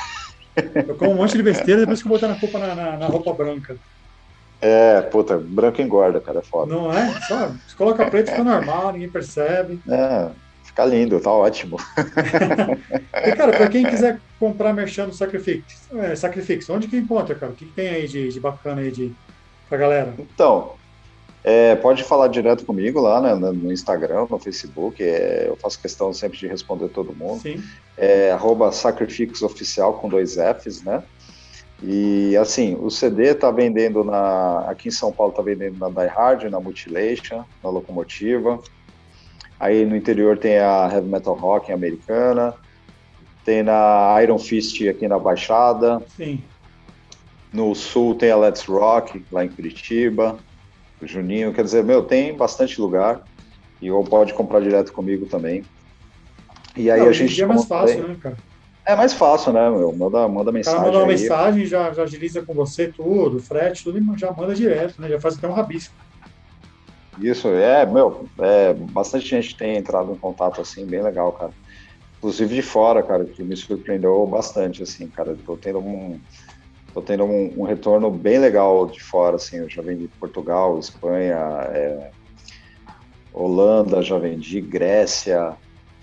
[0.87, 3.07] Eu como um monte de besteira depois que eu botar na culpa na, na, na
[3.07, 3.75] roupa branca.
[4.61, 6.75] É, puta, branco engorda, cara, é foda.
[6.75, 7.21] Não é?
[7.23, 9.81] Só, se coloca preto fica normal, ninguém percebe.
[9.91, 10.31] É,
[10.73, 11.77] fica lindo, tá ótimo.
[13.25, 17.53] E, cara, pra quem quiser comprar merchan do Sacrifix, é, Sacrifix, onde que encontra, cara?
[17.53, 19.13] O que, que tem aí de, de bacana aí de,
[19.69, 20.13] pra galera?
[20.19, 20.73] Então,
[21.45, 25.01] é, pode falar direto comigo lá né, no Instagram, no Facebook.
[25.01, 27.43] é, eu faço questão sempre de responder todo mundo.
[27.43, 27.63] Sim.
[27.97, 31.03] É arroba Sacrifix Oficial com dois Fs, né?
[31.83, 34.61] E assim, o CD tá vendendo na.
[34.69, 38.61] Aqui em São Paulo tá vendendo na Die Hard, na Mutilation, na Locomotiva.
[39.63, 42.53] Aí no interior tem a Heavy Metal Rock americana.
[43.45, 46.03] Tem na Iron Fist aqui na Baixada.
[46.17, 46.43] Sim.
[47.53, 50.37] No sul tem a Let's Rock, lá em Curitiba.
[51.01, 53.23] Juninho, quer dizer, meu, tem bastante lugar.
[53.81, 55.63] E ou pode comprar direto comigo também.
[56.77, 57.41] E aí Não, a gente.
[57.41, 58.37] é mais fácil, né, cara?
[58.85, 59.93] É mais fácil, né, meu?
[59.93, 60.81] Manda, manda O cara mensagem.
[60.81, 61.21] manda uma aí.
[61.21, 65.09] mensagem, já, já agiliza com você tudo, frete, tudo, e já manda direto, né?
[65.09, 65.95] Já faz até um rabisco.
[67.21, 71.53] Isso, é, meu, é, bastante gente tem entrado em contato assim, bem legal, cara.
[72.19, 75.37] Inclusive de fora, cara, que me surpreendeu bastante, assim, cara.
[75.45, 76.19] Tô tendo um,
[76.95, 79.59] tô tendo um, um retorno bem legal de fora, assim.
[79.59, 81.37] Eu já vendi Portugal, Espanha,
[81.71, 82.11] é,
[83.33, 85.57] Holanda, já vendi, Grécia,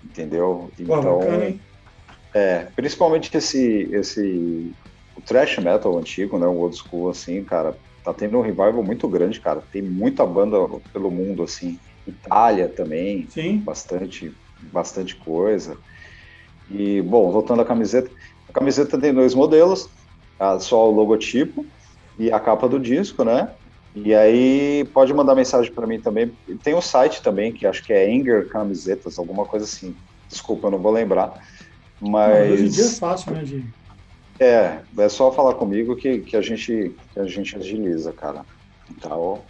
[0.04, 0.70] entendeu?
[0.78, 1.22] Então,
[2.34, 4.72] é, principalmente esse, esse
[5.16, 9.08] o thrash metal antigo, né, o old school, assim, cara, tá tendo um revival muito
[9.08, 9.62] grande, cara.
[9.72, 10.58] Tem muita banda
[10.92, 11.80] pelo mundo, assim.
[12.08, 13.58] Itália também, Sim.
[13.58, 14.34] bastante,
[14.72, 15.78] bastante coisa.
[16.70, 18.10] E, bom, voltando à camiseta,
[18.48, 19.90] a camiseta tem dois modelos,
[20.60, 21.66] só o logotipo
[22.18, 23.50] e a capa do disco, né?
[23.96, 26.32] E aí pode mandar mensagem para mim também.
[26.64, 29.96] Tem o site também, que acho que é Anger Camisetas, alguma coisa assim.
[30.28, 31.34] Desculpa, eu não vou lembrar.
[32.00, 32.52] Mas.
[32.52, 33.66] hoje em dia é fácil, né, de...
[34.40, 38.46] É, é só falar comigo que, que, a, gente, que a gente agiliza, cara.
[38.90, 39.42] Então.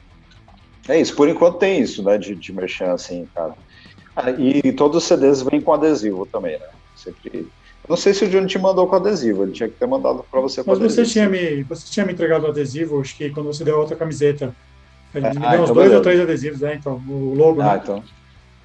[0.87, 3.53] É isso, por enquanto tem isso, né, de, de merchan, assim, cara.
[4.15, 6.65] Ah, e todos os CDs vêm com adesivo também, né?
[6.95, 7.47] Sempre.
[7.87, 10.41] Não sei se o Johnny te mandou com adesivo, ele tinha que ter mandado para
[10.41, 11.05] você Mas adesivo.
[11.05, 13.79] você tinha, me, você tinha me entregado o adesivo, acho que quando você deu a
[13.79, 14.53] outra camiseta.
[15.13, 15.95] Ele É, me ah, deu uns então dois beleza.
[15.97, 16.75] ou três adesivos, né?
[16.75, 17.81] Então, o logo, Ah, né?
[17.83, 18.03] então.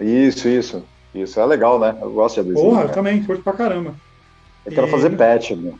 [0.01, 0.85] Isso, isso.
[1.15, 1.97] Isso é legal, né?
[2.03, 2.69] Eu gosto de adesivo.
[2.71, 2.95] Porra, cara.
[2.95, 3.95] também, curto pra caramba.
[4.67, 5.79] Eu quero E- fazer patch, meu.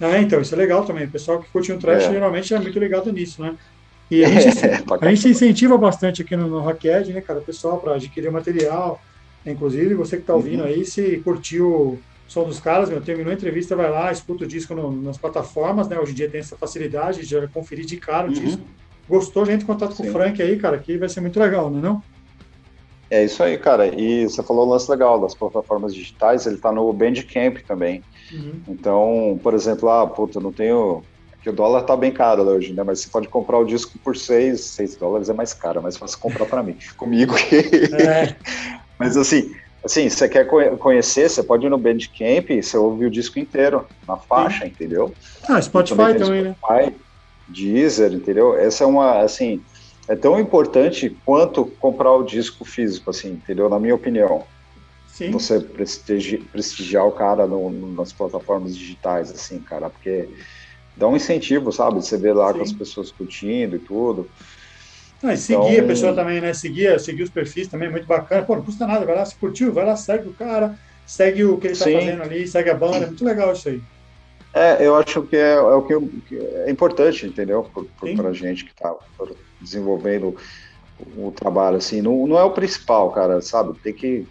[0.00, 1.04] É, então, isso é legal também.
[1.06, 2.10] O pessoal que curte um trash É.
[2.12, 3.56] geralmente é muito ligado nisso, né?
[4.10, 7.44] E a gente, É, a gente incentiva bastante aqui no, no Rocked, né, cara, o
[7.44, 9.00] pessoal para adquirir material.
[9.46, 10.68] Inclusive, você que está ouvindo Uhum.
[10.68, 14.48] aí, se curtiu o som dos caras, meu, terminou a entrevista, vai lá, escuta o
[14.48, 15.98] disco no- nas plataformas, né?
[15.98, 18.34] Hoje em dia tem essa facilidade de já conferir de cara o Uhum.
[18.34, 18.62] disco.
[19.08, 20.12] Gostou, gente, contato com o Sim.
[20.12, 22.02] Frank aí, cara, que vai ser muito legal, não é não?
[23.10, 23.86] É isso aí, cara.
[23.86, 28.02] E você falou um lance legal das plataformas digitais, ele tá no Bandcamp também.
[28.32, 28.62] Uhum.
[28.68, 31.04] Então, por exemplo, ah, puta, eu não tenho.
[31.42, 32.82] Que o dólar tá bem caro né, hoje, né?
[32.82, 35.96] Mas você pode comprar o disco por 6, 6 dólares é mais caro, é mais
[35.98, 36.76] fácil comprar para mim.
[36.96, 37.34] Comigo.
[37.92, 38.38] É,
[38.98, 39.50] Mas assim,
[39.84, 43.38] assim, você quer co- conhecer, você pode ir no Bandcamp e você ouve o disco
[43.38, 45.14] inteiro, na faixa, entendeu?
[45.48, 46.56] ah, Spotify tem também, né?
[46.56, 46.96] Spotify,
[47.46, 48.56] Deezer, entendeu?
[48.56, 49.62] Essa é uma, assim,
[50.08, 53.68] é tão importante quanto comprar o disco físico, assim, entendeu?
[53.68, 54.46] Na minha opinião.
[55.14, 60.28] Sim, Você prestigi- prestigiar o cara no- nas plataformas digitais, assim, cara, porque
[60.96, 61.96] dá um incentivo, sabe?
[62.04, 62.58] Você vê lá Sim.
[62.58, 64.28] com as pessoas curtindo e tudo.
[65.22, 66.52] Ah, e seguir Então- a pessoa também, né?
[66.52, 68.42] Seguir, seguir os perfis também, muito bacana.
[68.42, 71.58] Pô, não custa nada, vai lá, se curtiu, vai lá, segue o cara, segue o
[71.58, 71.94] que ele tá Sim.
[71.94, 73.80] fazendo ali, segue a banda, é muito legal isso aí.
[74.52, 77.70] É, eu acho que é, é o que, eu- que é importante, entendeu?
[78.04, 78.16] Sim.
[78.16, 78.92] pra gente que está
[79.60, 80.36] desenvolvendo
[81.16, 83.78] o, o trabalho, assim, não, não é o principal, cara, sabe?
[83.78, 84.26] Tem que.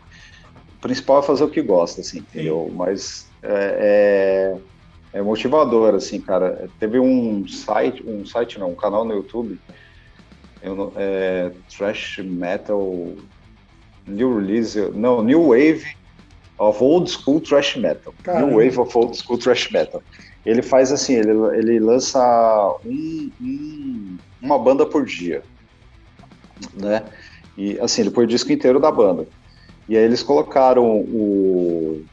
[0.83, 2.69] O principal é fazer o que gosta, assim, entendeu?
[2.75, 4.57] Mas é,
[5.13, 6.69] é, é motivador, assim, cara.
[6.77, 9.57] Teve um site, um site não, um canal no YouTube,
[10.61, 13.15] eu é, Trash Metal
[14.05, 15.85] New Release, não, New Wave
[16.59, 18.13] of Old School Trash Metal.
[18.21, 18.47] Caramba.
[18.47, 20.03] New Wave of Old School Trash Metal.
[20.45, 22.19] Ele faz assim, ele, ele lança
[22.85, 25.43] um- um- uma banda por dia,
[26.73, 27.05] né?
[27.57, 29.25] E assim, ele põe o disco inteiro da banda.
[29.87, 32.03] E aí eles colocaram o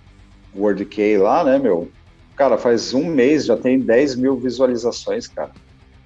[0.57, 1.91] Word K lá, né, meu?
[2.37, 5.53] Cara, faz um mês já tem 10 mil visualizações, cara.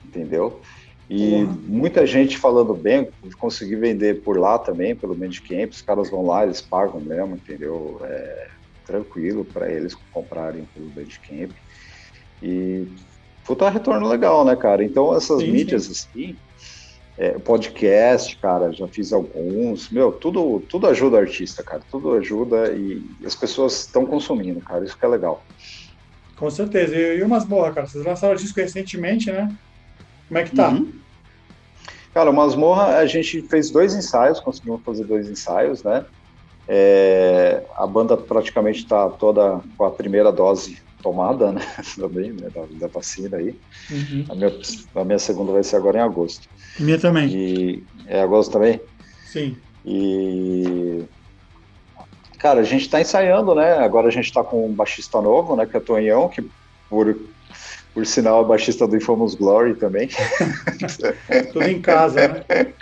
[0.05, 0.61] Entendeu?
[1.09, 1.59] E Porra.
[1.67, 3.09] muita gente falando bem,
[3.39, 8.01] consegui vender por lá também, pelo Bandcamp, os caras vão lá, eles pagam mesmo, entendeu?
[8.03, 8.47] É
[8.87, 11.53] tranquilo para eles comprarem pelo Bandcamp.
[12.43, 12.87] E
[13.47, 14.83] puta retorno legal, né, cara?
[14.83, 16.37] Então essas Sim, mídias assim,
[17.17, 22.73] é, podcast, cara, já fiz alguns, meu, tudo, tudo ajuda o artista, cara, tudo ajuda
[22.73, 25.43] e as pessoas estão consumindo, cara, isso que é legal.
[26.37, 26.95] Com certeza.
[26.97, 29.55] E, e o Masmorra, cara, vocês lançaram o disco recentemente, né?
[30.27, 30.71] Como é que tá?
[30.71, 30.93] Uhum.
[32.13, 36.05] Cara, o Masmorra, a gente fez dois ensaios, conseguimos fazer dois ensaios, né?
[36.67, 41.61] É, a banda praticamente está toda com a primeira dose tomada, né?
[41.95, 42.49] Também, né?
[42.53, 43.55] Da, da vacina aí.
[43.91, 44.25] Uhum.
[44.31, 44.53] A minha,
[44.97, 46.49] a minha segunda vai ser agora em agosto.
[46.81, 48.81] Minha também, E é agosto também?
[49.31, 49.55] sim.
[49.85, 51.03] E.
[52.39, 53.75] Cara, a gente tá ensaiando, né?
[53.79, 55.67] Agora a gente tá com um baixista novo, né?
[55.67, 56.45] Que é o Tonhão, que
[56.91, 57.17] por,
[57.93, 60.09] por sinal é baixista do Infamous Glory também.
[61.53, 62.45] Tudo em casa, né?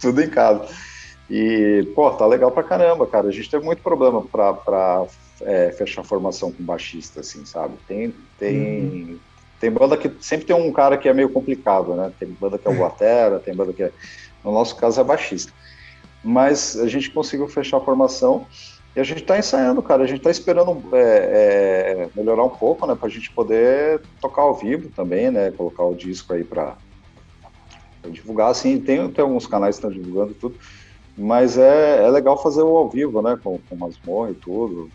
[0.00, 0.66] Tudo em casa.
[1.30, 3.28] E, pô, tá legal pra caramba, cara.
[3.28, 5.06] A gente teve muito problema pra, pra
[5.42, 7.74] é, fechar formação com baixista, assim, sabe?
[7.86, 9.20] Tem, tem,
[9.60, 12.12] tem banda que sempre tem um cara que é meio complicado, né?
[12.18, 13.92] Tem banda que é o batera, tem banda que é.
[14.44, 15.52] No nosso caso é baixista.
[16.22, 18.46] Mas a gente conseguiu fechar a formação
[18.94, 20.02] e a gente tá ensaiando, cara.
[20.02, 22.94] A gente tá esperando é, é, melhorar um pouco, né?
[22.94, 25.50] Pra gente poder tocar ao vivo também, né?
[25.52, 26.76] Colocar o disco aí pra,
[28.02, 28.80] pra divulgar, assim.
[28.80, 30.56] Tem, tem alguns canais que estão divulgando tudo.
[31.16, 33.38] Mas é, é legal fazer o ao vivo, né?
[33.42, 34.90] Com, com masmorra e tudo.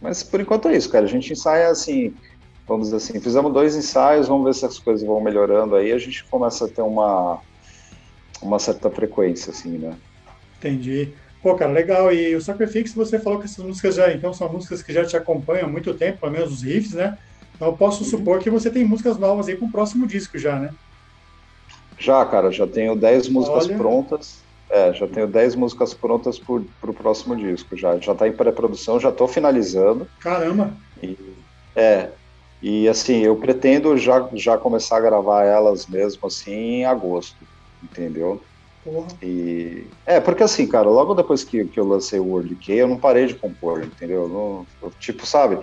[0.00, 1.04] Mas por enquanto é isso, cara.
[1.04, 2.14] A gente ensaia assim,
[2.66, 5.92] vamos dizer assim, fizemos dois ensaios, vamos ver se as coisas vão melhorando aí.
[5.92, 7.38] A gente começa a ter uma,
[8.42, 9.96] uma certa frequência, assim, né?
[10.58, 11.12] Entendi.
[11.42, 12.12] Pô, cara, legal.
[12.12, 15.16] E o Sacrifix, você falou que essas músicas já, então, são músicas que já te
[15.16, 17.16] acompanham há muito tempo, pelo menos os riffs, né?
[17.54, 20.58] Então eu posso supor que você tem músicas novas aí para o próximo disco já,
[20.58, 20.70] né?
[21.98, 23.76] Já, cara, já tenho 10 músicas Olha.
[23.76, 24.45] prontas.
[24.68, 27.76] É, já tenho 10 músicas prontas para o próximo disco.
[27.76, 30.08] Já já está em pré-produção, já estou finalizando.
[30.20, 30.76] Caramba!
[31.02, 31.16] E,
[31.74, 32.10] é,
[32.60, 37.36] e assim, eu pretendo já, já começar a gravar elas mesmo assim em agosto,
[37.82, 38.42] entendeu?
[38.82, 39.08] Porra.
[39.22, 42.88] E, é, porque assim, cara, logo depois que, que eu lancei o World Key, eu
[42.88, 44.28] não parei de compor, entendeu?
[44.28, 45.58] Não, eu, tipo, sabe,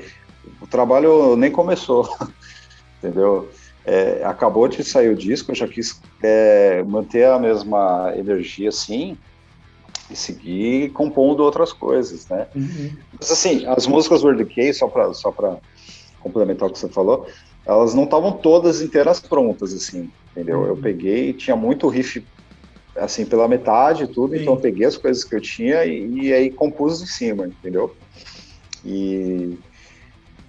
[0.61, 2.07] o trabalho nem começou,
[2.99, 3.49] entendeu?
[3.85, 9.17] É, acabou de sair o disco, eu já quis é, manter a mesma energia assim
[10.09, 12.47] e seguir compondo outras coisas, né?
[12.55, 12.91] Uhum.
[13.19, 15.33] Mas assim, as músicas do World só para só
[16.21, 17.27] complementar o que você falou,
[17.65, 20.59] elas não estavam todas inteiras prontas, assim, entendeu?
[20.59, 20.67] Uhum.
[20.67, 22.25] Eu peguei, tinha muito riff,
[22.95, 24.41] assim, pela metade tudo, Sim.
[24.41, 27.95] então eu peguei as coisas que eu tinha e, e aí compus em cima, entendeu?
[28.85, 29.57] E...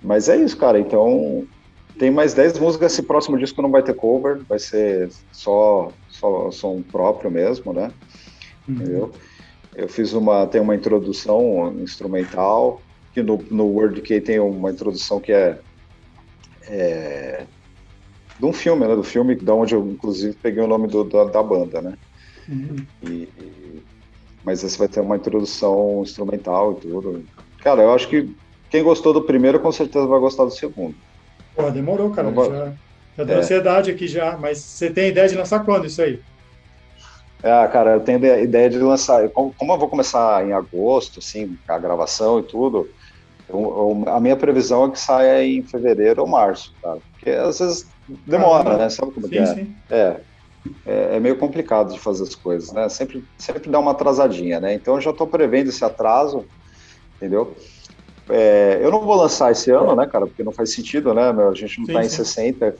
[0.03, 1.47] Mas é isso, cara, então
[1.99, 6.51] tem mais 10 músicas, esse próximo disco não vai ter cover, vai ser só, só
[6.51, 7.93] som próprio mesmo, né?
[8.69, 8.75] Uhum.
[8.75, 9.13] Entendeu?
[9.75, 12.81] Eu fiz uma, tem uma introdução instrumental,
[13.13, 15.59] que no, no Word K tem uma introdução que é,
[16.69, 17.45] é
[18.39, 18.95] de um filme, né?
[18.95, 21.95] Do filme da onde eu inclusive peguei o nome do, da, da banda, né?
[22.49, 22.77] Uhum.
[23.03, 23.83] E, e,
[24.45, 27.25] mas esse vai ter uma introdução instrumental e tudo.
[27.59, 28.35] Cara, eu acho que
[28.69, 30.95] quem gostou do primeiro com certeza vai gostar do segundo.
[31.55, 32.33] Pô, demorou, cara.
[32.35, 32.73] Já,
[33.19, 33.39] já deu é.
[33.39, 34.37] ansiedade aqui já.
[34.37, 36.21] Mas você tem ideia de lançar quando isso aí?
[37.43, 39.29] Ah, cara, eu tenho ideia de lançar.
[39.29, 42.89] Como, eu vou começar em agosto, assim, a gravação e tudo,
[43.49, 46.99] eu, eu, a minha previsão é que saia em fevereiro ou março, cara.
[47.13, 47.87] Porque às vezes
[48.27, 48.89] demora, ah, né?
[48.89, 49.47] Sabe como sim, é?
[49.47, 49.75] Sim.
[49.91, 50.21] É,
[50.87, 52.89] é, é, meio complicado de fazer as coisas, né?
[52.89, 54.73] Sempre, sempre dá uma atrasadinha, né?
[54.73, 56.47] Então eu já estou prevendo esse atraso,
[57.17, 57.55] entendeu?
[58.29, 60.27] É, eu não vou lançar esse ano, né, cara?
[60.27, 61.33] Porque não faz sentido, né?
[61.33, 61.51] Meu?
[61.51, 62.77] A gente não está em 60.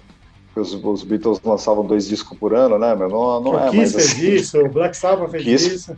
[0.57, 2.95] Os, os, Beatles lançavam dois discos por ano, né?
[2.95, 3.09] Meu?
[3.09, 4.31] Não, não é Kiss mais fez assim.
[4.31, 5.97] isso, o Black Sabbath fez Kiss, isso.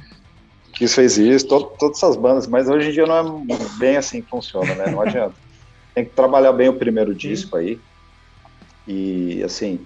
[0.73, 4.23] Kiss fez isso, todo, todas essas bandas, mas hoje em dia não é bem assim
[4.23, 4.87] que funciona, né?
[4.91, 5.35] Não adianta.
[5.95, 7.79] Tem que trabalhar bem o primeiro disco aí.
[8.87, 9.81] E, assim,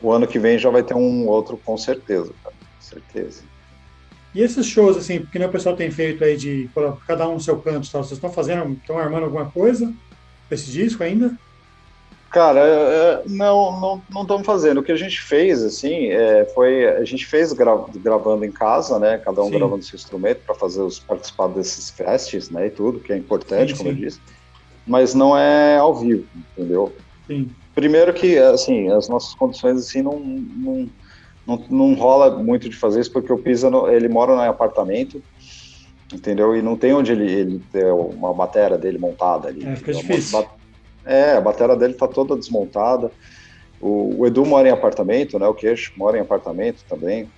[0.00, 2.54] o ano que vem já vai ter um outro com certeza, cara.
[2.80, 3.42] Certeza.
[4.36, 6.68] E esses shows, assim, porque o pessoal tem feito aí de
[7.06, 9.86] cada um no seu canto, tal, vocês estão fazendo, estão armando alguma coisa
[10.46, 11.34] com esse disco ainda?
[12.30, 14.80] Cara, é, é, não, não, não estamos fazendo.
[14.80, 18.98] O que a gente fez, assim, é, foi a gente fez gra gravando em casa,
[18.98, 19.16] né?
[19.16, 19.56] Cada um sim.
[19.56, 22.66] gravando seu instrumento para fazer os participar desses festes, né?
[22.66, 23.96] E tudo que é importante, sim, como sim.
[23.96, 24.20] eu disse.
[24.86, 26.94] Mas não é ao vivo, entendeu?
[27.26, 27.48] Sim.
[27.74, 30.90] Primeiro que, assim, as nossas condições assim não, não
[31.46, 35.22] não, não rola muito de fazer isso porque o Pisa, ele mora em apartamento,
[36.12, 36.56] entendeu?
[36.56, 39.64] E não tem onde ele, ele ter uma bateria dele montada ali.
[39.64, 40.46] É, fica difícil.
[41.04, 43.12] É, a bateria dele tá toda desmontada.
[43.80, 45.46] O, o, Edu mora em apartamento, né?
[45.46, 47.30] O Queixo mora em apartamento também.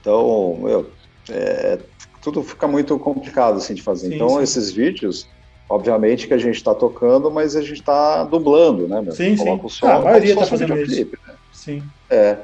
[0.00, 0.90] Então, meu,
[1.30, 1.78] é,
[2.20, 4.08] tudo fica muito complicado assim de fazer.
[4.08, 4.42] Sim, então, sim.
[4.42, 5.28] esses vídeos,
[5.68, 9.00] obviamente que a gente está tocando, mas a gente está dublando, né?
[9.00, 9.12] Meu?
[9.12, 9.66] Sim, Coloca sim.
[9.66, 10.94] O som, ah, a maioria tá fazendo isso.
[10.94, 11.34] Clipe, né?
[11.52, 11.82] Sim.
[12.10, 12.38] É.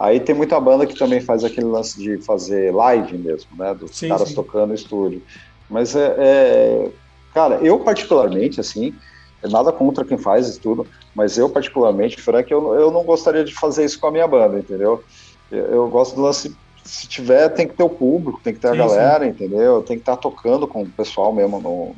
[0.00, 3.74] Aí tem muita banda que também faz aquele lance de fazer live mesmo, né?
[3.74, 4.34] Dos sim, caras sim.
[4.34, 5.22] tocando no estúdio.
[5.68, 6.90] Mas é, é,
[7.32, 8.94] Cara, eu particularmente, assim,
[9.42, 13.54] nada contra quem faz isso tudo, mas eu particularmente, Frank, eu, eu não gostaria de
[13.54, 15.02] fazer isso com a minha banda, entendeu?
[15.50, 16.54] Eu, eu gosto do lance.
[16.84, 19.82] Se tiver, tem que ter o público, tem que ter sim, a galera, entendeu?
[19.82, 21.94] Tem que estar tá tocando com o pessoal mesmo, no,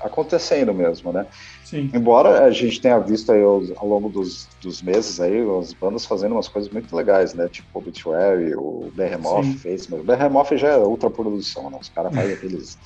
[0.00, 1.26] acontecendo mesmo, né?
[1.66, 1.90] Sim.
[1.92, 6.30] Embora a gente tenha visto aí ao longo dos, dos meses aí as bandas fazendo
[6.30, 7.48] umas coisas muito legais, né?
[7.48, 11.76] Tipo o Obituary, o Behemoth fez, mas o Behemoth já é outra produção, né?
[11.80, 12.78] Os caras fazem aqueles.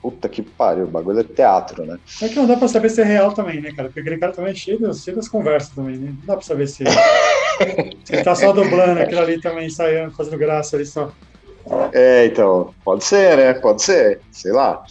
[0.00, 1.98] Puta que pariu, o bagulho é teatro, né?
[2.22, 3.88] É que não dá pra saber se é real também, né, cara?
[3.88, 6.14] Porque aquele cara também é cheio das, cheio das conversas também, né?
[6.18, 6.82] Não dá pra saber se,
[8.02, 11.12] se ele tá só dublando aquilo ali também, ensaiando, fazendo graça ali só.
[11.92, 13.54] É, então, pode ser, né?
[13.54, 14.82] Pode ser, sei lá.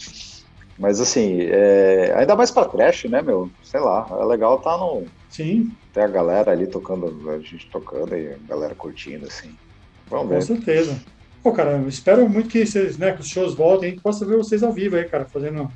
[0.82, 2.12] Mas assim, é...
[2.16, 3.48] ainda mais pra trash, né, meu?
[3.62, 5.04] Sei lá, é legal tá no.
[5.30, 5.70] Sim.
[5.94, 9.56] Tem a galera ali tocando, a gente tocando e a galera curtindo, assim.
[10.10, 10.34] Vamos ver.
[10.34, 11.00] Com certeza.
[11.40, 14.36] Pô, cara, espero muito que vocês, né, que os shows voltem, a gente possa ver
[14.36, 15.70] vocês ao vivo aí, cara, fazendo,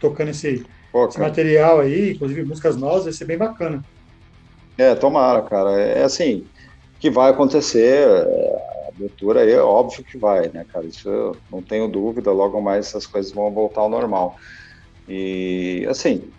[0.00, 3.84] tocando esse, Pô, esse material aí, inclusive músicas novas, vai ser bem bacana.
[4.76, 5.80] É, tomara, cara.
[5.80, 6.44] É assim,
[6.98, 8.08] que vai acontecer,
[9.06, 10.86] é, aí é óbvio que vai, né, cara?
[10.86, 14.34] Isso eu não tenho dúvida, logo mais essas coisas vão voltar ao normal.
[15.08, 16.32] E, assim,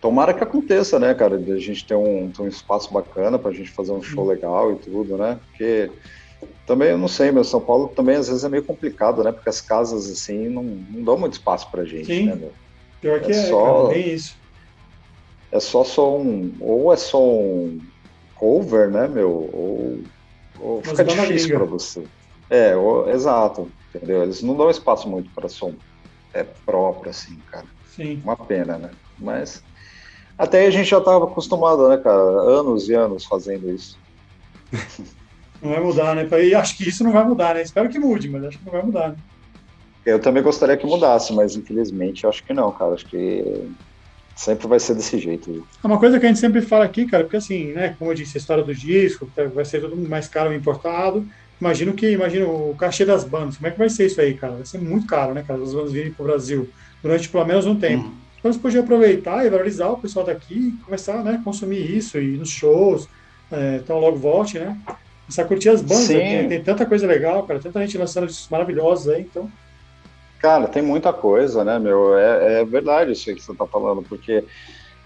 [0.00, 1.38] tomara que aconteça, né, cara?
[1.38, 4.72] De a gente ter um, ter um espaço bacana pra gente fazer um show legal
[4.72, 5.36] e tudo, né?
[5.36, 5.90] Porque
[6.66, 9.32] Também eu não sei, meu São Paulo também às vezes é meio complicado, né?
[9.32, 12.26] Porque as casas assim não, não dão muito espaço pra gente, Sim.
[12.26, 12.54] né, meu?
[13.00, 14.40] Pior que É é, só- cara, isso.
[15.52, 17.80] É só som, ou é som
[18.34, 19.30] cover, né, meu?
[19.32, 20.04] Ou,
[20.60, 22.02] ou fica difícil pra você.
[22.48, 24.22] É, ou- exato, entendeu?
[24.22, 25.74] Eles não dão espaço muito para som
[26.34, 27.66] é, próprio, assim, cara.
[27.84, 28.20] Sim.
[28.22, 28.90] Uma pena, né?
[29.18, 29.62] Mas
[30.38, 32.20] até aí a gente já estava acostumado, né, cara?
[32.20, 33.98] Anos e anos fazendo isso.
[35.60, 36.26] Não vai mudar, né?
[36.42, 37.62] E acho que isso não vai mudar, né?
[37.62, 39.16] Espero que mude, mas acho que não vai mudar, né?
[40.06, 42.94] Eu também gostaria que mudasse, mas infelizmente eu acho que não, cara.
[42.94, 43.44] Acho que
[44.34, 45.66] sempre vai ser desse jeito.
[45.82, 48.14] É uma coisa que a gente sempre fala aqui, cara, porque assim, né, como eu
[48.14, 51.26] disse, a história do disco, que vai ser tudo mais caro importado.
[51.60, 54.54] Imagino que, imagino o cachê das bandas, como é que vai ser isso aí, cara?
[54.54, 56.68] Vai ser muito caro, né, cara, as bandas virem pro Brasil
[57.02, 58.04] durante pelo menos um tempo.
[58.04, 58.14] Uhum.
[58.38, 62.34] Então você podia aproveitar e valorizar o pessoal daqui e começar, né, consumir isso e
[62.34, 63.06] ir nos shows,
[63.52, 64.76] é, então logo volte, né?
[65.26, 66.48] Começar a curtir as bandas, né?
[66.48, 69.50] tem tanta coisa legal, cara, tanta gente lançando discos maravilhosos aí, então.
[70.40, 72.16] Cara, tem muita coisa, né, meu?
[72.16, 74.44] É, é verdade isso aí que você tá falando, porque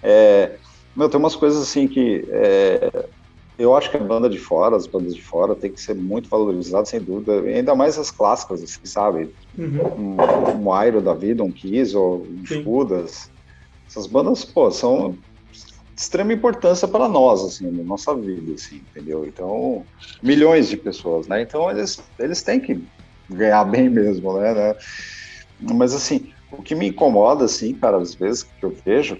[0.02, 0.58] é,
[0.94, 2.88] meu, tem umas coisas assim que é,
[3.58, 6.28] eu acho que a banda de fora, as bandas de fora, tem que ser muito
[6.28, 9.30] valorizadas, sem dúvida, ainda mais as clássicas, assim, sabe?
[9.56, 10.16] Uhum.
[10.16, 12.62] Um, um Airo da vida, um Kiss ou um Sim.
[12.62, 13.30] Judas.
[13.88, 15.18] Essas bandas, pô, são de
[15.96, 19.24] extrema importância para nós, assim, na nossa vida, assim, entendeu?
[19.26, 19.86] Então,
[20.22, 21.42] milhões de pessoas, né?
[21.42, 22.82] Então, eles, eles têm que
[23.28, 24.52] ganhar bem mesmo, né?
[24.52, 24.74] né?
[25.58, 29.16] Mas, assim, o que me incomoda, assim, cara, às vezes, que eu vejo,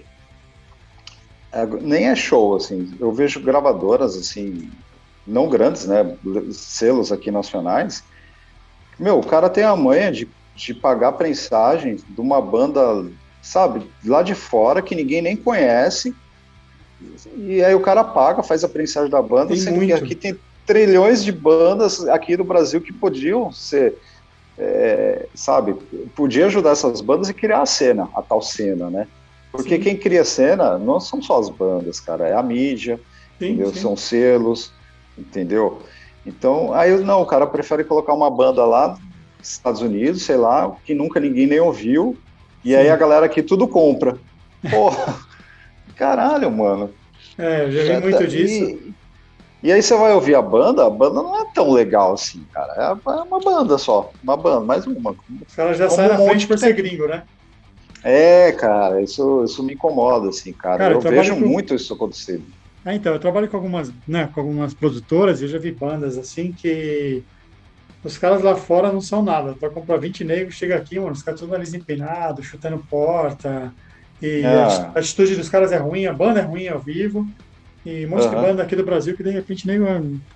[1.53, 4.71] é- nem é show, assim, eu vejo gravadoras, assim,
[5.25, 6.03] não grandes, né?
[6.51, 8.03] Selos aqui nacionais.
[8.99, 12.81] Meu, o cara tem a manha de, de pagar prensagem de uma banda,
[13.41, 16.17] sabe, lá de fora, que ninguém nem conhece.
[17.35, 19.93] E aí o cara paga, faz a prensagem da banda, Tem sendo que muito.
[19.93, 23.95] aqui tem trilhões de bandas aqui no Brasil que podiam ser,
[24.57, 25.75] é, sabe,
[26.15, 29.07] podia ajudar essas bandas e criar a cena, a tal cena, né?
[29.51, 29.81] Porque Sim.
[29.81, 32.99] quem cria cena não são só as bandas, cara, é a mídia,
[33.39, 33.73] Sim, entendeu?
[33.73, 33.79] sim.
[33.79, 34.71] São selos,
[35.17, 35.81] entendeu?
[36.25, 38.89] Então, aí não, o cara prefere colocar uma banda lá
[39.37, 42.17] nos Estados Unidos, sei lá, que nunca ninguém nem ouviu,
[42.63, 44.17] e aí a galera aqui tudo compra.
[44.71, 45.15] Porra,
[45.95, 46.93] caralho, mano.
[47.37, 48.95] É, eu já vi muito tá- disso.
[49.63, 52.73] E, aí você vai ouvir a banda, a banda não é tão legal assim, cara.
[52.77, 55.15] É é uma banda só, uma banda, mais uma.
[55.47, 57.23] Os caras já saem na um frente por ser gringo, né?
[58.03, 60.77] É, cara, isso, isso me incomoda, assim, cara.
[60.77, 62.43] Cara, eu eu vejo com- muito isso acontecendo.
[62.85, 66.19] Ah, então, eu trabalho com algumas, né, com algumas produtoras e eu já vi bandas
[66.19, 67.23] assim que
[68.03, 69.55] os caras lá fora não são nada.
[69.59, 73.73] Vai comprar 20 negros, chega aqui, mano, os caras todos nariz empinado, chutando porta.
[74.21, 74.91] E Ah.
[74.93, 77.25] a atitude dos caras é ruim, a banda é ruim ao vivo.
[77.85, 78.45] E um monte de Aham.
[78.45, 79.85] banda aqui do Brasil que de repente nego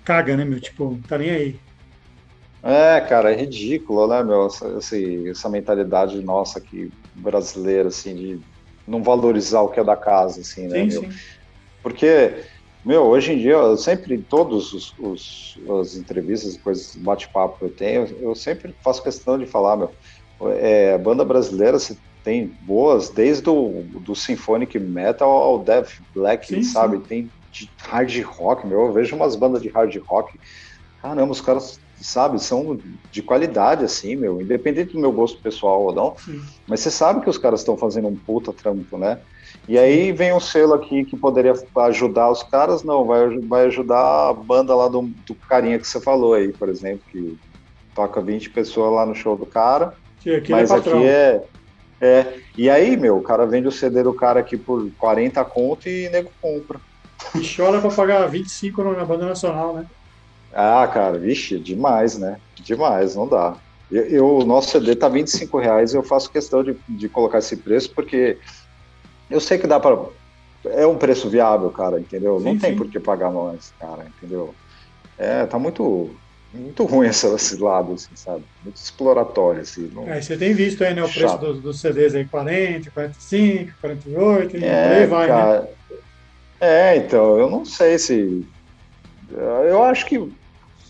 [0.04, 0.60] caga, né, meu?
[0.60, 1.60] Tipo, tá nem aí.
[2.62, 4.46] É, cara, é ridículo, né, meu?
[4.46, 4.66] Essa,
[5.30, 8.42] essa mentalidade nossa aqui, brasileira, assim, de
[8.86, 11.02] não valorizar o que é da casa, assim, né, Sim, meu?
[11.02, 11.22] sim.
[11.82, 12.06] Porque,
[12.84, 17.64] meu, hoje em dia, eu sempre, em todos os, os- as entrevistas, coisas, bate-papo que
[17.66, 19.96] eu tenho, eu sempre faço questão de falar, meu,
[20.56, 26.64] é, banda brasileira, você tem boas, desde o do symphonic metal ao death black, Sim,
[26.64, 27.00] sabe?
[27.00, 27.06] sim.
[27.06, 30.38] Tem de hard rock, meu, eu vejo umas bandas de hard rock,
[31.02, 32.78] caramba, os caras, sabe, são
[33.10, 36.40] de qualidade, assim, meu, independente do meu gosto pessoal ou não, sim.
[36.66, 39.18] mas você sabe que os caras estão fazendo um puta trampo, né?
[39.68, 41.54] E aí vem um selo aqui que poderia
[41.86, 46.00] ajudar os caras, não, vai, vai ajudar a banda lá do, do carinha que você
[46.00, 47.38] falou aí, por exemplo, que
[47.94, 51.44] toca 20 pessoas lá no show do cara, Que aqui mas ele é aqui é,
[52.00, 52.34] é.
[52.56, 56.08] E aí, meu, o cara vende o CD do cara aqui por 40 conto e
[56.08, 56.80] nego compra.
[57.34, 59.84] E chora pra pagar 25 na banda nacional, né?
[60.52, 62.40] Ah, cara, vixe, demais, né?
[62.58, 63.60] Demais, não dá.
[63.88, 67.38] Eu, eu- o nosso CD tá 25 reais e eu faço questão de, de colocar
[67.38, 68.38] esse preço porque
[69.30, 69.96] eu sei que dá para
[70.70, 72.40] É um preço viável, cara, entendeu?
[72.40, 72.76] não Sim, tem sim.
[72.76, 74.58] por que pagar mais, cara, entendeu?
[75.18, 76.22] É, tá muito,
[76.52, 78.46] muito ruim esse, esse lado, assim, sabe?
[78.62, 79.88] Muito exploratório, assim.
[79.90, 80.12] Não...
[80.12, 81.40] Aí você tem visto aí, né, o preço Chato.
[81.40, 85.50] dos, dos CDs aí, 40, 45, 48, e por É, aí vai, né?
[86.60, 88.46] É, então, eu não sei se.
[89.32, 90.30] Eu acho que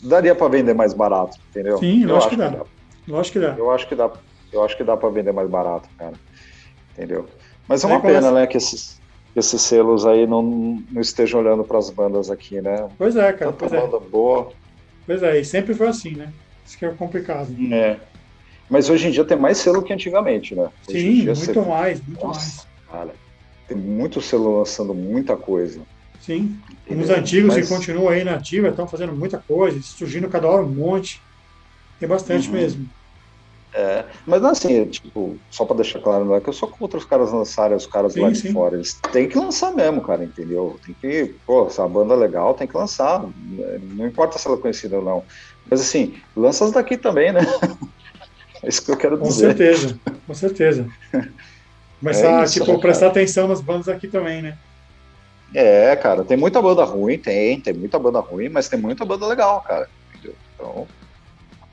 [0.03, 1.79] daria para vender mais barato, entendeu?
[1.79, 2.65] Sim, eu acho que dá.
[3.07, 3.55] Lógico que dá.
[3.57, 4.11] Eu acho que dá,
[4.53, 6.15] eu acho que dá para vender mais barato, cara.
[6.93, 7.29] Entendeu?
[7.69, 9.01] Mas é uma começa- pena, né, que esses,
[9.37, 10.43] esses selos aí não,
[10.91, 12.89] não estejam olhando para as bandas aqui, né?
[12.99, 13.81] Pois é, cara, Tanta é.
[13.81, 14.51] banda boa.
[15.07, 16.33] Pois é, e sempre foi assim, né?
[16.67, 17.49] Isso que é complicado.
[17.73, 17.99] É.
[18.69, 20.69] Mas hoje em dia tem mais selo que antigamente, né?
[20.89, 22.67] Hoje Sim, muito você- mais, muito Nossa, mais.
[22.91, 23.15] cara,
[23.71, 25.81] tem muito selo lançando muita coisa.
[26.21, 26.59] Sim.
[26.89, 27.69] Os antigos Mas...
[27.69, 31.23] que continuam aí na ativa estão fazendo muita coisa, surgindo cada hora um monte.
[32.01, 32.55] Tem bastante uhum.
[32.55, 32.89] mesmo.
[33.73, 36.99] É, mas não assim, tipo, só para deixar claro, não é que eu sou contra
[36.99, 38.53] os caras lançarem os caras sim, lá de sim.
[38.53, 38.75] fora.
[38.75, 40.77] Eles têm que lançar mesmo, cara, entendeu?
[40.85, 43.25] Tem que, pô, se a banda é legal, tem que lançar.
[43.95, 45.23] Não importa se ela é conhecida ou não.
[45.71, 47.41] Mas assim, lança as daqui também, né?
[48.63, 49.53] É isso que eu quero com dizer.
[49.53, 50.87] Com certeza, com certeza.
[52.01, 54.57] Mas, é isso, tipo, né, prestar atenção nas bandas aqui também, né?
[55.55, 59.27] É, cara, tem muita banda ruim, tem, tem muita banda ruim, mas tem muita banda
[59.27, 59.89] legal, cara.
[60.15, 60.35] Entendeu?
[60.55, 60.87] Então,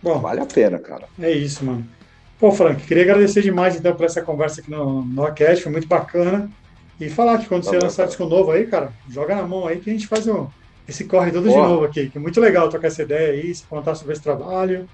[0.02, 1.06] Bom, vale a pena, cara.
[1.20, 1.86] É isso, mano.
[2.40, 5.88] Pô, Frank, queria agradecer demais então por essa conversa aqui no, no Acast, foi muito
[5.88, 6.50] bacana.
[7.00, 9.68] E falar que quando tá você bom, lançar disco novo aí, cara, joga na mão
[9.68, 10.50] aí que a gente faz o,
[10.88, 11.62] esse corre todo Porra.
[11.62, 14.22] de novo aqui, que é muito legal trocar essa ideia aí, se contar sobre esse
[14.22, 14.88] trabalho.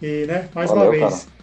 [0.00, 1.37] E, né, mais Valeu, uma vez, cara.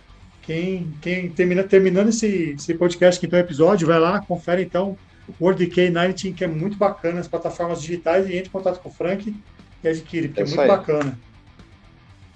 [0.46, 5.44] Quem, quem termina, terminando esse, esse podcast, que então episódio, vai lá, confere então o
[5.44, 8.92] Word K19, que é muito bacana, as plataformas digitais, e entre em contato com o
[8.92, 9.36] Frank
[9.84, 10.68] e adquire, porque é, é muito aí.
[10.68, 11.20] bacana.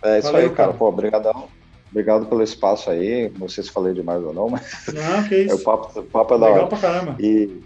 [0.02, 0.70] É isso Valeu, aí, cara.
[0.70, 0.78] cara.
[0.78, 1.48] Pô, obrigadão.
[1.92, 3.32] Obrigado pelo espaço aí.
[3.38, 4.86] Não sei se falei demais ou não, mas.
[4.94, 5.56] Não, que isso.
[5.56, 6.68] o, papo, o papo é da Legal hora.
[6.68, 7.16] pra caramba.
[7.20, 7.62] E,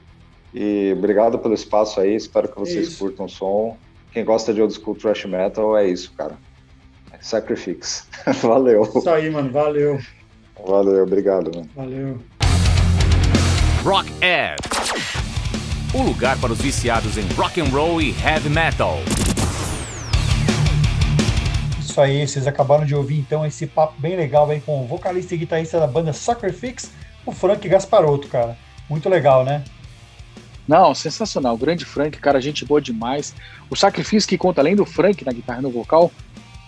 [0.53, 2.15] e obrigado pelo espaço aí.
[2.15, 3.77] Espero que vocês curtam o som.
[4.11, 6.37] Quem gosta de old school thrash metal é isso, cara.
[7.21, 8.07] Sacrifix.
[8.41, 8.83] Valeu.
[8.83, 9.51] Isso aí, mano.
[9.51, 9.99] Valeu.
[10.65, 11.69] Valeu, obrigado, mano.
[11.75, 12.19] Valeu.
[13.83, 14.55] Rock Ed.
[15.93, 18.97] O lugar para os viciados em rock and roll e heavy metal.
[21.79, 25.35] Isso aí, vocês acabaram de ouvir então esse papo bem legal aí com o vocalista
[25.35, 26.91] e guitarrista da banda Sacrifix,
[27.25, 28.57] o Frank Gasparotto, cara.
[28.89, 29.63] Muito legal, né?
[30.67, 31.57] Não, sensacional.
[31.57, 33.35] Grande Frank, cara, gente boa demais.
[33.69, 36.11] O Sacrifício que conta além do Frank na guitarra e no vocal,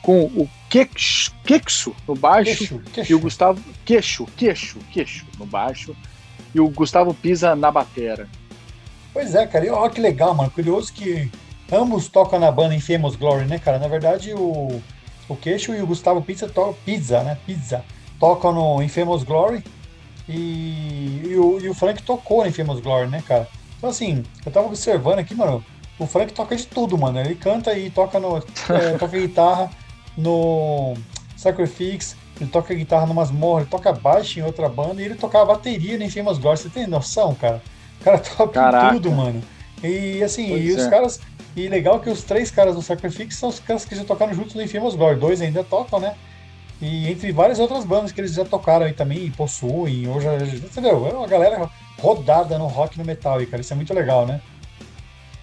[0.05, 3.11] com o Quexo no baixo queixo, queixo.
[3.11, 5.95] e o Gustavo Queixo, Queixo, Queixo no baixo
[6.53, 8.29] e o Gustavo Pisa na batera.
[9.11, 9.65] Pois é, cara.
[9.65, 10.51] E olha que legal, mano.
[10.51, 11.31] Curioso que
[11.71, 13.79] ambos tocam na banda Infamous Glory, né, cara?
[13.79, 14.79] Na verdade, o
[15.27, 17.35] o Queixo e o Gustavo Pizza, to, Pizza, né?
[17.43, 17.83] Pizza,
[18.19, 19.63] tocam no Infamous Glory
[20.29, 23.47] e, e, o, e o Frank tocou no Infamous Glory, né, cara?
[23.77, 25.65] Então, assim, eu tava observando aqui, mano,
[25.97, 27.19] o Frank toca de tudo, mano.
[27.19, 28.37] Ele canta e toca no.
[28.37, 29.71] é, toca guitarra
[30.17, 30.95] no
[31.35, 35.45] Sacrifix, ele toca guitarra no Masmorra, ele toca baixo em outra banda e ele tocava
[35.45, 36.57] bateria no Infamous Glory.
[36.57, 37.61] Você tem noção, cara?
[38.01, 38.93] O cara toca Caraca.
[38.93, 39.41] tudo, mano.
[39.83, 40.89] E assim, e os é.
[40.89, 41.19] caras
[41.55, 44.53] e legal que os três caras do Sacrifix são os caras que já tocaram juntos
[44.53, 45.19] no Infamous Gore.
[45.19, 46.15] Dois ainda tocam, né?
[46.81, 50.35] E entre várias outras bandas que eles já tocaram aí também, e possuem, ou já,
[50.35, 51.07] entendeu?
[51.07, 54.27] É uma galera rodada no rock e no metal, e cara, isso é muito legal,
[54.27, 54.41] né?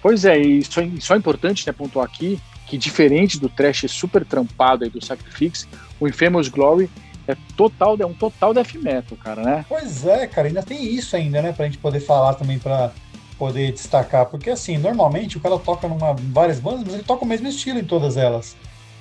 [0.03, 2.39] Pois é, e só, só é importante né, pontuar aqui
[2.73, 5.69] que diferente do trash super trampado aí do Sacrifix,
[6.01, 6.89] o Infamous Glory
[7.29, 9.67] é total, é um total death metal, cara, né?
[9.69, 12.91] Pois é, cara, ainda tem isso ainda, né, pra gente poder falar também pra
[13.39, 17.29] poder destacar, porque assim, normalmente o cara toca numa várias bandas, mas ele toca o
[17.29, 18.57] mesmo estilo em todas elas.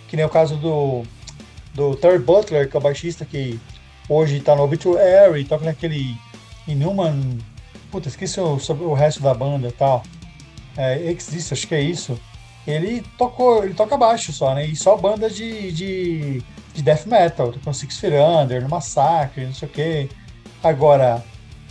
[0.09, 1.03] Que nem o caso do
[1.73, 3.57] do Terry Butler, que é o baixista que
[4.09, 6.17] hoje tá no Obituary, toca naquele
[6.67, 7.37] Inhuman,
[7.89, 10.03] puta, esqueci o, sobre o resto da banda e tal.
[10.75, 12.19] É, acho que é isso.
[12.65, 14.65] Ele tocou, ele toca baixo só, né?
[14.65, 16.43] E só banda de, de,
[16.73, 20.09] de death metal, com Six Feet Under, no Massacre, não sei o que.
[20.63, 21.23] Agora,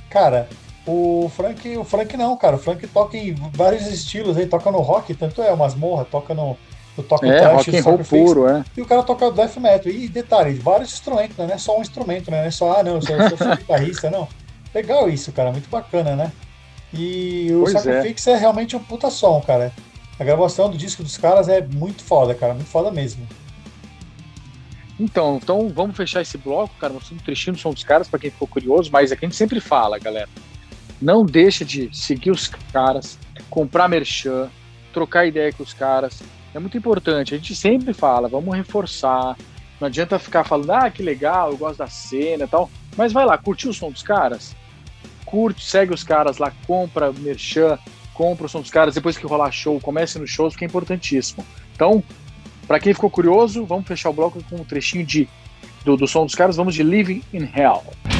[0.09, 0.49] cara,
[0.86, 2.57] o Frank, o Frank não, cara.
[2.57, 6.57] O Frank toca em vários estilos, ele toca no rock, tanto é masmorra, toca no,
[6.97, 8.64] no toca é, trash, rock and roll puro, é.
[8.76, 9.93] E o cara toca death metal.
[9.93, 11.47] E detalhe, vários instrumentos, né?
[11.47, 12.41] não é só um instrumento, né?
[12.41, 14.26] Não é só, ah, não, eu sou, eu sou guitarrista, não.
[14.74, 16.32] Legal isso, cara, muito bacana, né?
[16.93, 18.32] E o pois Sacrifix é.
[18.32, 19.72] é realmente um puta som, cara.
[20.20, 23.26] A gravação do disco dos caras é muito foda, cara, muito foda mesmo.
[24.98, 28.18] Então, então vamos fechar esse bloco, cara, mostrando um trechinho do som dos caras, para
[28.18, 30.28] quem ficou curioso, mas é que a gente sempre fala, galera.
[31.00, 33.18] Não deixa de seguir os caras,
[33.48, 34.50] comprar merchan,
[34.92, 36.22] trocar ideia com os caras.
[36.54, 37.32] É muito importante.
[37.32, 39.38] A gente sempre fala, vamos reforçar.
[39.80, 42.70] Não adianta ficar falando, ah, que legal, eu gosto da cena e tal.
[42.94, 44.54] Mas vai lá, curtiu o som dos caras?
[45.24, 47.78] Curte, segue os caras lá, compra merchan,
[48.20, 48.94] compra o som dos caras.
[48.94, 51.42] Depois que rolar show, comece nos shows, que é importantíssimo.
[51.74, 52.04] Então,
[52.66, 55.26] para quem ficou curioso, vamos fechar o bloco com um trechinho de,
[55.86, 56.56] do, do som dos caras.
[56.56, 58.19] Vamos de Living in Hell.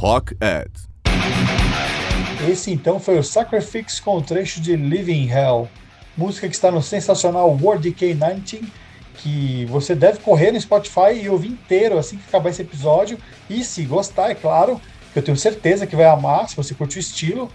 [0.00, 0.70] Rock Ed.
[2.50, 5.68] Esse então foi o Sacrifice com o trecho de Living Hell,
[6.16, 8.72] música que está no sensacional World Decay 19,
[9.16, 13.18] que você deve correr no Spotify e ouvir inteiro assim que acabar esse episódio.
[13.50, 14.80] E se gostar, é claro,
[15.12, 17.52] que eu tenho certeza que vai amar, se você curte o estilo,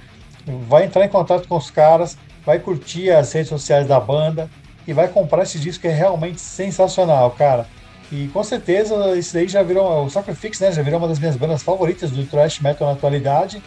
[0.67, 2.15] vai entrar em contato com os caras,
[2.45, 4.51] vai curtir as redes sociais da banda
[4.87, 7.65] e vai comprar esse disco que é realmente sensacional, cara.
[8.11, 11.35] E com certeza isso daí já virou, o Sacrifice, né, já virou uma das minhas
[11.35, 13.61] bandas favoritas do thrash metal na atualidade.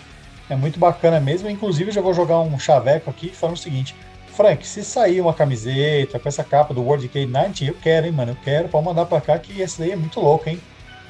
[0.48, 1.50] É muito bacana mesmo.
[1.50, 3.94] Inclusive, já vou jogar um chaveco aqui falando o seguinte:
[4.28, 8.32] Frank, se sair uma camiseta com essa capa do World K90, eu quero, hein, mano.
[8.32, 10.60] Eu quero, pode mandar pra cá que esse daí é muito louco, hein.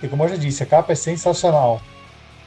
[0.02, 1.80] E como eu já disse, a capa é sensacional.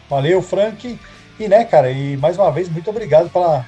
[0.09, 0.99] Valeu, Frank.
[1.39, 3.65] E né, cara, e mais uma vez, muito obrigado pela,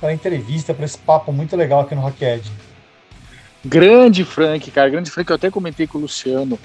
[0.00, 2.50] pela entrevista, por esse papo muito legal aqui no Rocked.
[3.64, 5.30] Grande Frank, cara, grande Frank.
[5.30, 6.58] Eu até comentei com o Luciano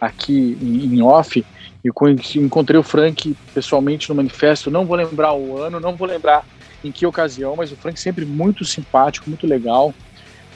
[0.00, 1.44] aqui em, em off
[1.84, 4.70] e encontrei o Frank pessoalmente no manifesto.
[4.70, 6.44] Não vou lembrar o ano, não vou lembrar
[6.82, 9.94] em que ocasião, mas o Frank sempre muito simpático, muito legal.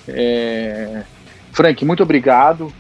[0.08, 1.04] É...
[1.52, 2.72] Frank, muito obrigado.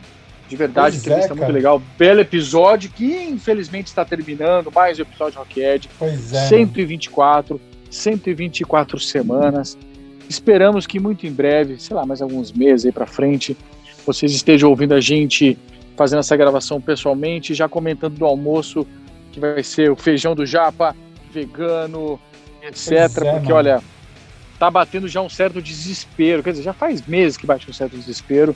[0.48, 1.82] De verdade, pois entrevista é, muito legal.
[1.98, 4.70] Belo episódio que infelizmente está terminando.
[4.72, 5.88] Mais um episódio Rockhead.
[5.98, 6.46] Pois é.
[6.46, 9.76] 124, 124 semanas.
[10.28, 13.56] Esperamos que muito em breve, sei lá, mais alguns meses aí para frente,
[14.04, 15.58] vocês estejam ouvindo a gente
[15.96, 18.86] fazendo essa gravação pessoalmente, já comentando do almoço,
[19.32, 20.94] que vai ser o feijão do japa,
[21.32, 22.20] vegano,
[22.62, 22.92] etc.
[22.92, 23.54] É, porque, mano.
[23.54, 23.82] olha,
[24.58, 26.42] tá batendo já um certo desespero.
[26.42, 28.54] Quer dizer, já faz meses que bate um certo desespero.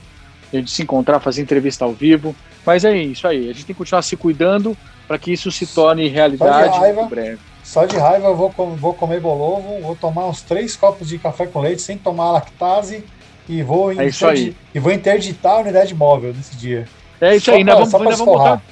[0.52, 2.34] A gente se encontrar, fazer entrevista ao vivo.
[2.64, 3.48] Mas é isso aí.
[3.48, 4.76] A gente tem que continuar se cuidando
[5.08, 7.49] para que isso se torne realidade raiva, breve.
[7.62, 11.46] Só de raiva eu vou, vou comer bolovo, vou tomar uns três copos de café
[11.46, 13.04] com leite sem tomar lactase
[13.48, 16.86] e vou, é interdi e vou interditar a unidade móvel nesse dia.
[17.20, 18.62] É isso aí, ainda, vamos, ainda vamos botar.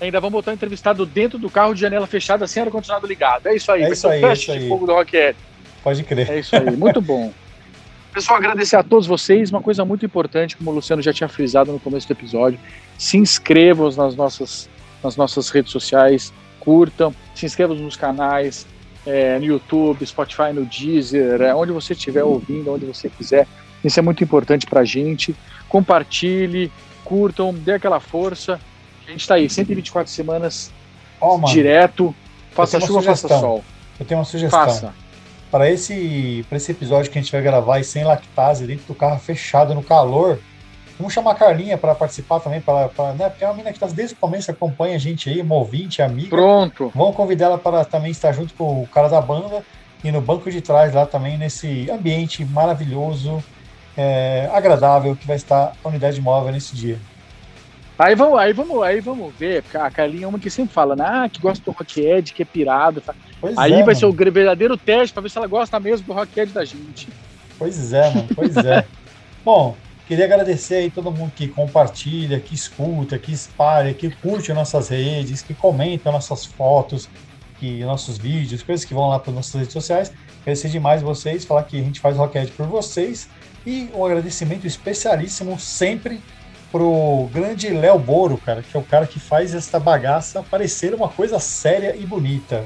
[0.00, 3.46] Ainda vamos botar o entrevistado dentro do carro de janela fechada, sem ar-condicionado ligado.
[3.46, 4.68] É isso aí, é isso aí, é isso aí.
[4.68, 5.36] fogo do Rocket.
[5.82, 6.30] Pode crer.
[6.30, 7.32] É isso aí, muito bom.
[8.12, 9.50] Pessoal, agradecer a todos vocês.
[9.50, 12.60] Uma coisa muito importante, como o Luciano já tinha frisado no começo do episódio,
[12.98, 14.68] se inscrevam nas nossas,
[15.02, 16.32] nas nossas redes sociais,
[16.64, 18.66] curtam, se inscrevam nos canais,
[19.06, 23.46] é, no YouTube, Spotify, no Deezer, é, onde você estiver ouvindo, onde você quiser.
[23.84, 25.34] Isso é muito importante para a gente.
[25.68, 26.72] Compartilhe,
[27.04, 28.58] curtam, dê aquela força.
[29.06, 30.72] A gente está aí, 124 semanas
[31.20, 32.14] oh, direto.
[32.52, 33.62] Faça chuva, faça sol.
[34.00, 34.58] Eu tenho uma sugestão.
[34.58, 34.94] Faça.
[35.50, 39.20] Para esse, esse episódio que a gente vai gravar e sem lactase, dentro do carro
[39.20, 40.40] fechado no calor,
[40.98, 43.28] vamos chamar a Carlinha para participar também, pra, pra, né?
[43.28, 46.02] porque é uma menina que tá desde o começo acompanha a gente aí, uma ouvinte,
[46.02, 46.30] amiga.
[46.30, 46.92] Pronto.
[46.94, 49.62] Vamos convidar ela para também estar junto com o cara da banda
[50.02, 53.42] e no banco de trás lá também, nesse ambiente maravilhoso,
[53.96, 56.98] é, agradável que vai estar a unidade móvel nesse dia.
[57.98, 59.62] Aí vamos, aí vamos, aí vamos ver.
[59.74, 61.04] A Carlinha é uma que sempre fala, né?
[61.06, 63.02] Ah, que gosta do Rockhead, que é pirado.
[63.40, 63.96] Pois aí é, vai mano.
[63.96, 67.08] ser o verdadeiro teste para ver se ela gosta mesmo do Rockhead da gente.
[67.56, 68.84] Pois é, mano, pois é.
[69.44, 69.76] Bom,
[70.06, 75.42] queria agradecer aí todo mundo que compartilha, que escuta, que espalha, que curte nossas redes,
[75.42, 77.08] que comenta nossas fotos,
[77.58, 80.12] que nossos vídeos, coisas que vão lá para nossas redes sociais.
[80.42, 83.28] Agradecer demais vocês, falar que a gente faz Rockhead por vocês
[83.66, 86.20] e um agradecimento especialíssimo sempre
[86.70, 91.08] pro grande Léo Boro, cara, que é o cara que faz essa bagaça parecer uma
[91.08, 92.64] coisa séria e bonita.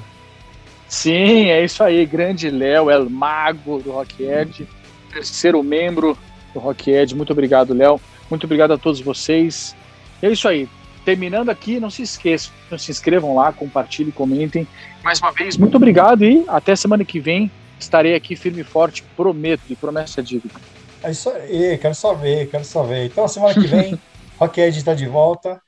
[0.89, 4.67] Sim, é isso aí, grande Léo, é o mago do Rockhead,
[5.13, 6.17] terceiro membro
[6.53, 7.15] do Rockhead.
[7.15, 8.01] Muito obrigado, Léo.
[8.31, 9.75] Muito obrigado a todos vocês.
[10.23, 10.69] É isso aí.
[11.05, 14.67] Terminando aqui, não se esqueçam, se inscrevam lá, compartilhem, comentem.
[15.03, 19.03] Mais uma vez, muito obrigado e até semana que vem estarei aqui firme e forte,
[19.17, 20.55] prometo, e promessa dívida.
[21.03, 23.07] É isso aí, quero só ver, quero só ver.
[23.07, 23.99] Então, semana que vem,
[24.39, 25.61] Rockhead está de volta.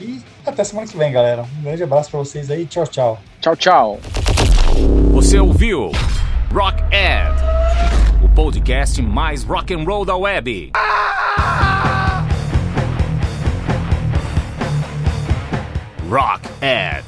[0.00, 1.44] E até semana que vem, galera.
[1.58, 2.64] Um grande abraço para vocês aí.
[2.66, 3.20] Tchau, tchau.
[3.40, 4.00] Tchau, tchau.
[5.12, 5.90] Você ouviu
[6.52, 7.34] Rock Ed,
[8.22, 10.72] o podcast mais rock and roll da web.
[16.08, 17.04] Rock Ed.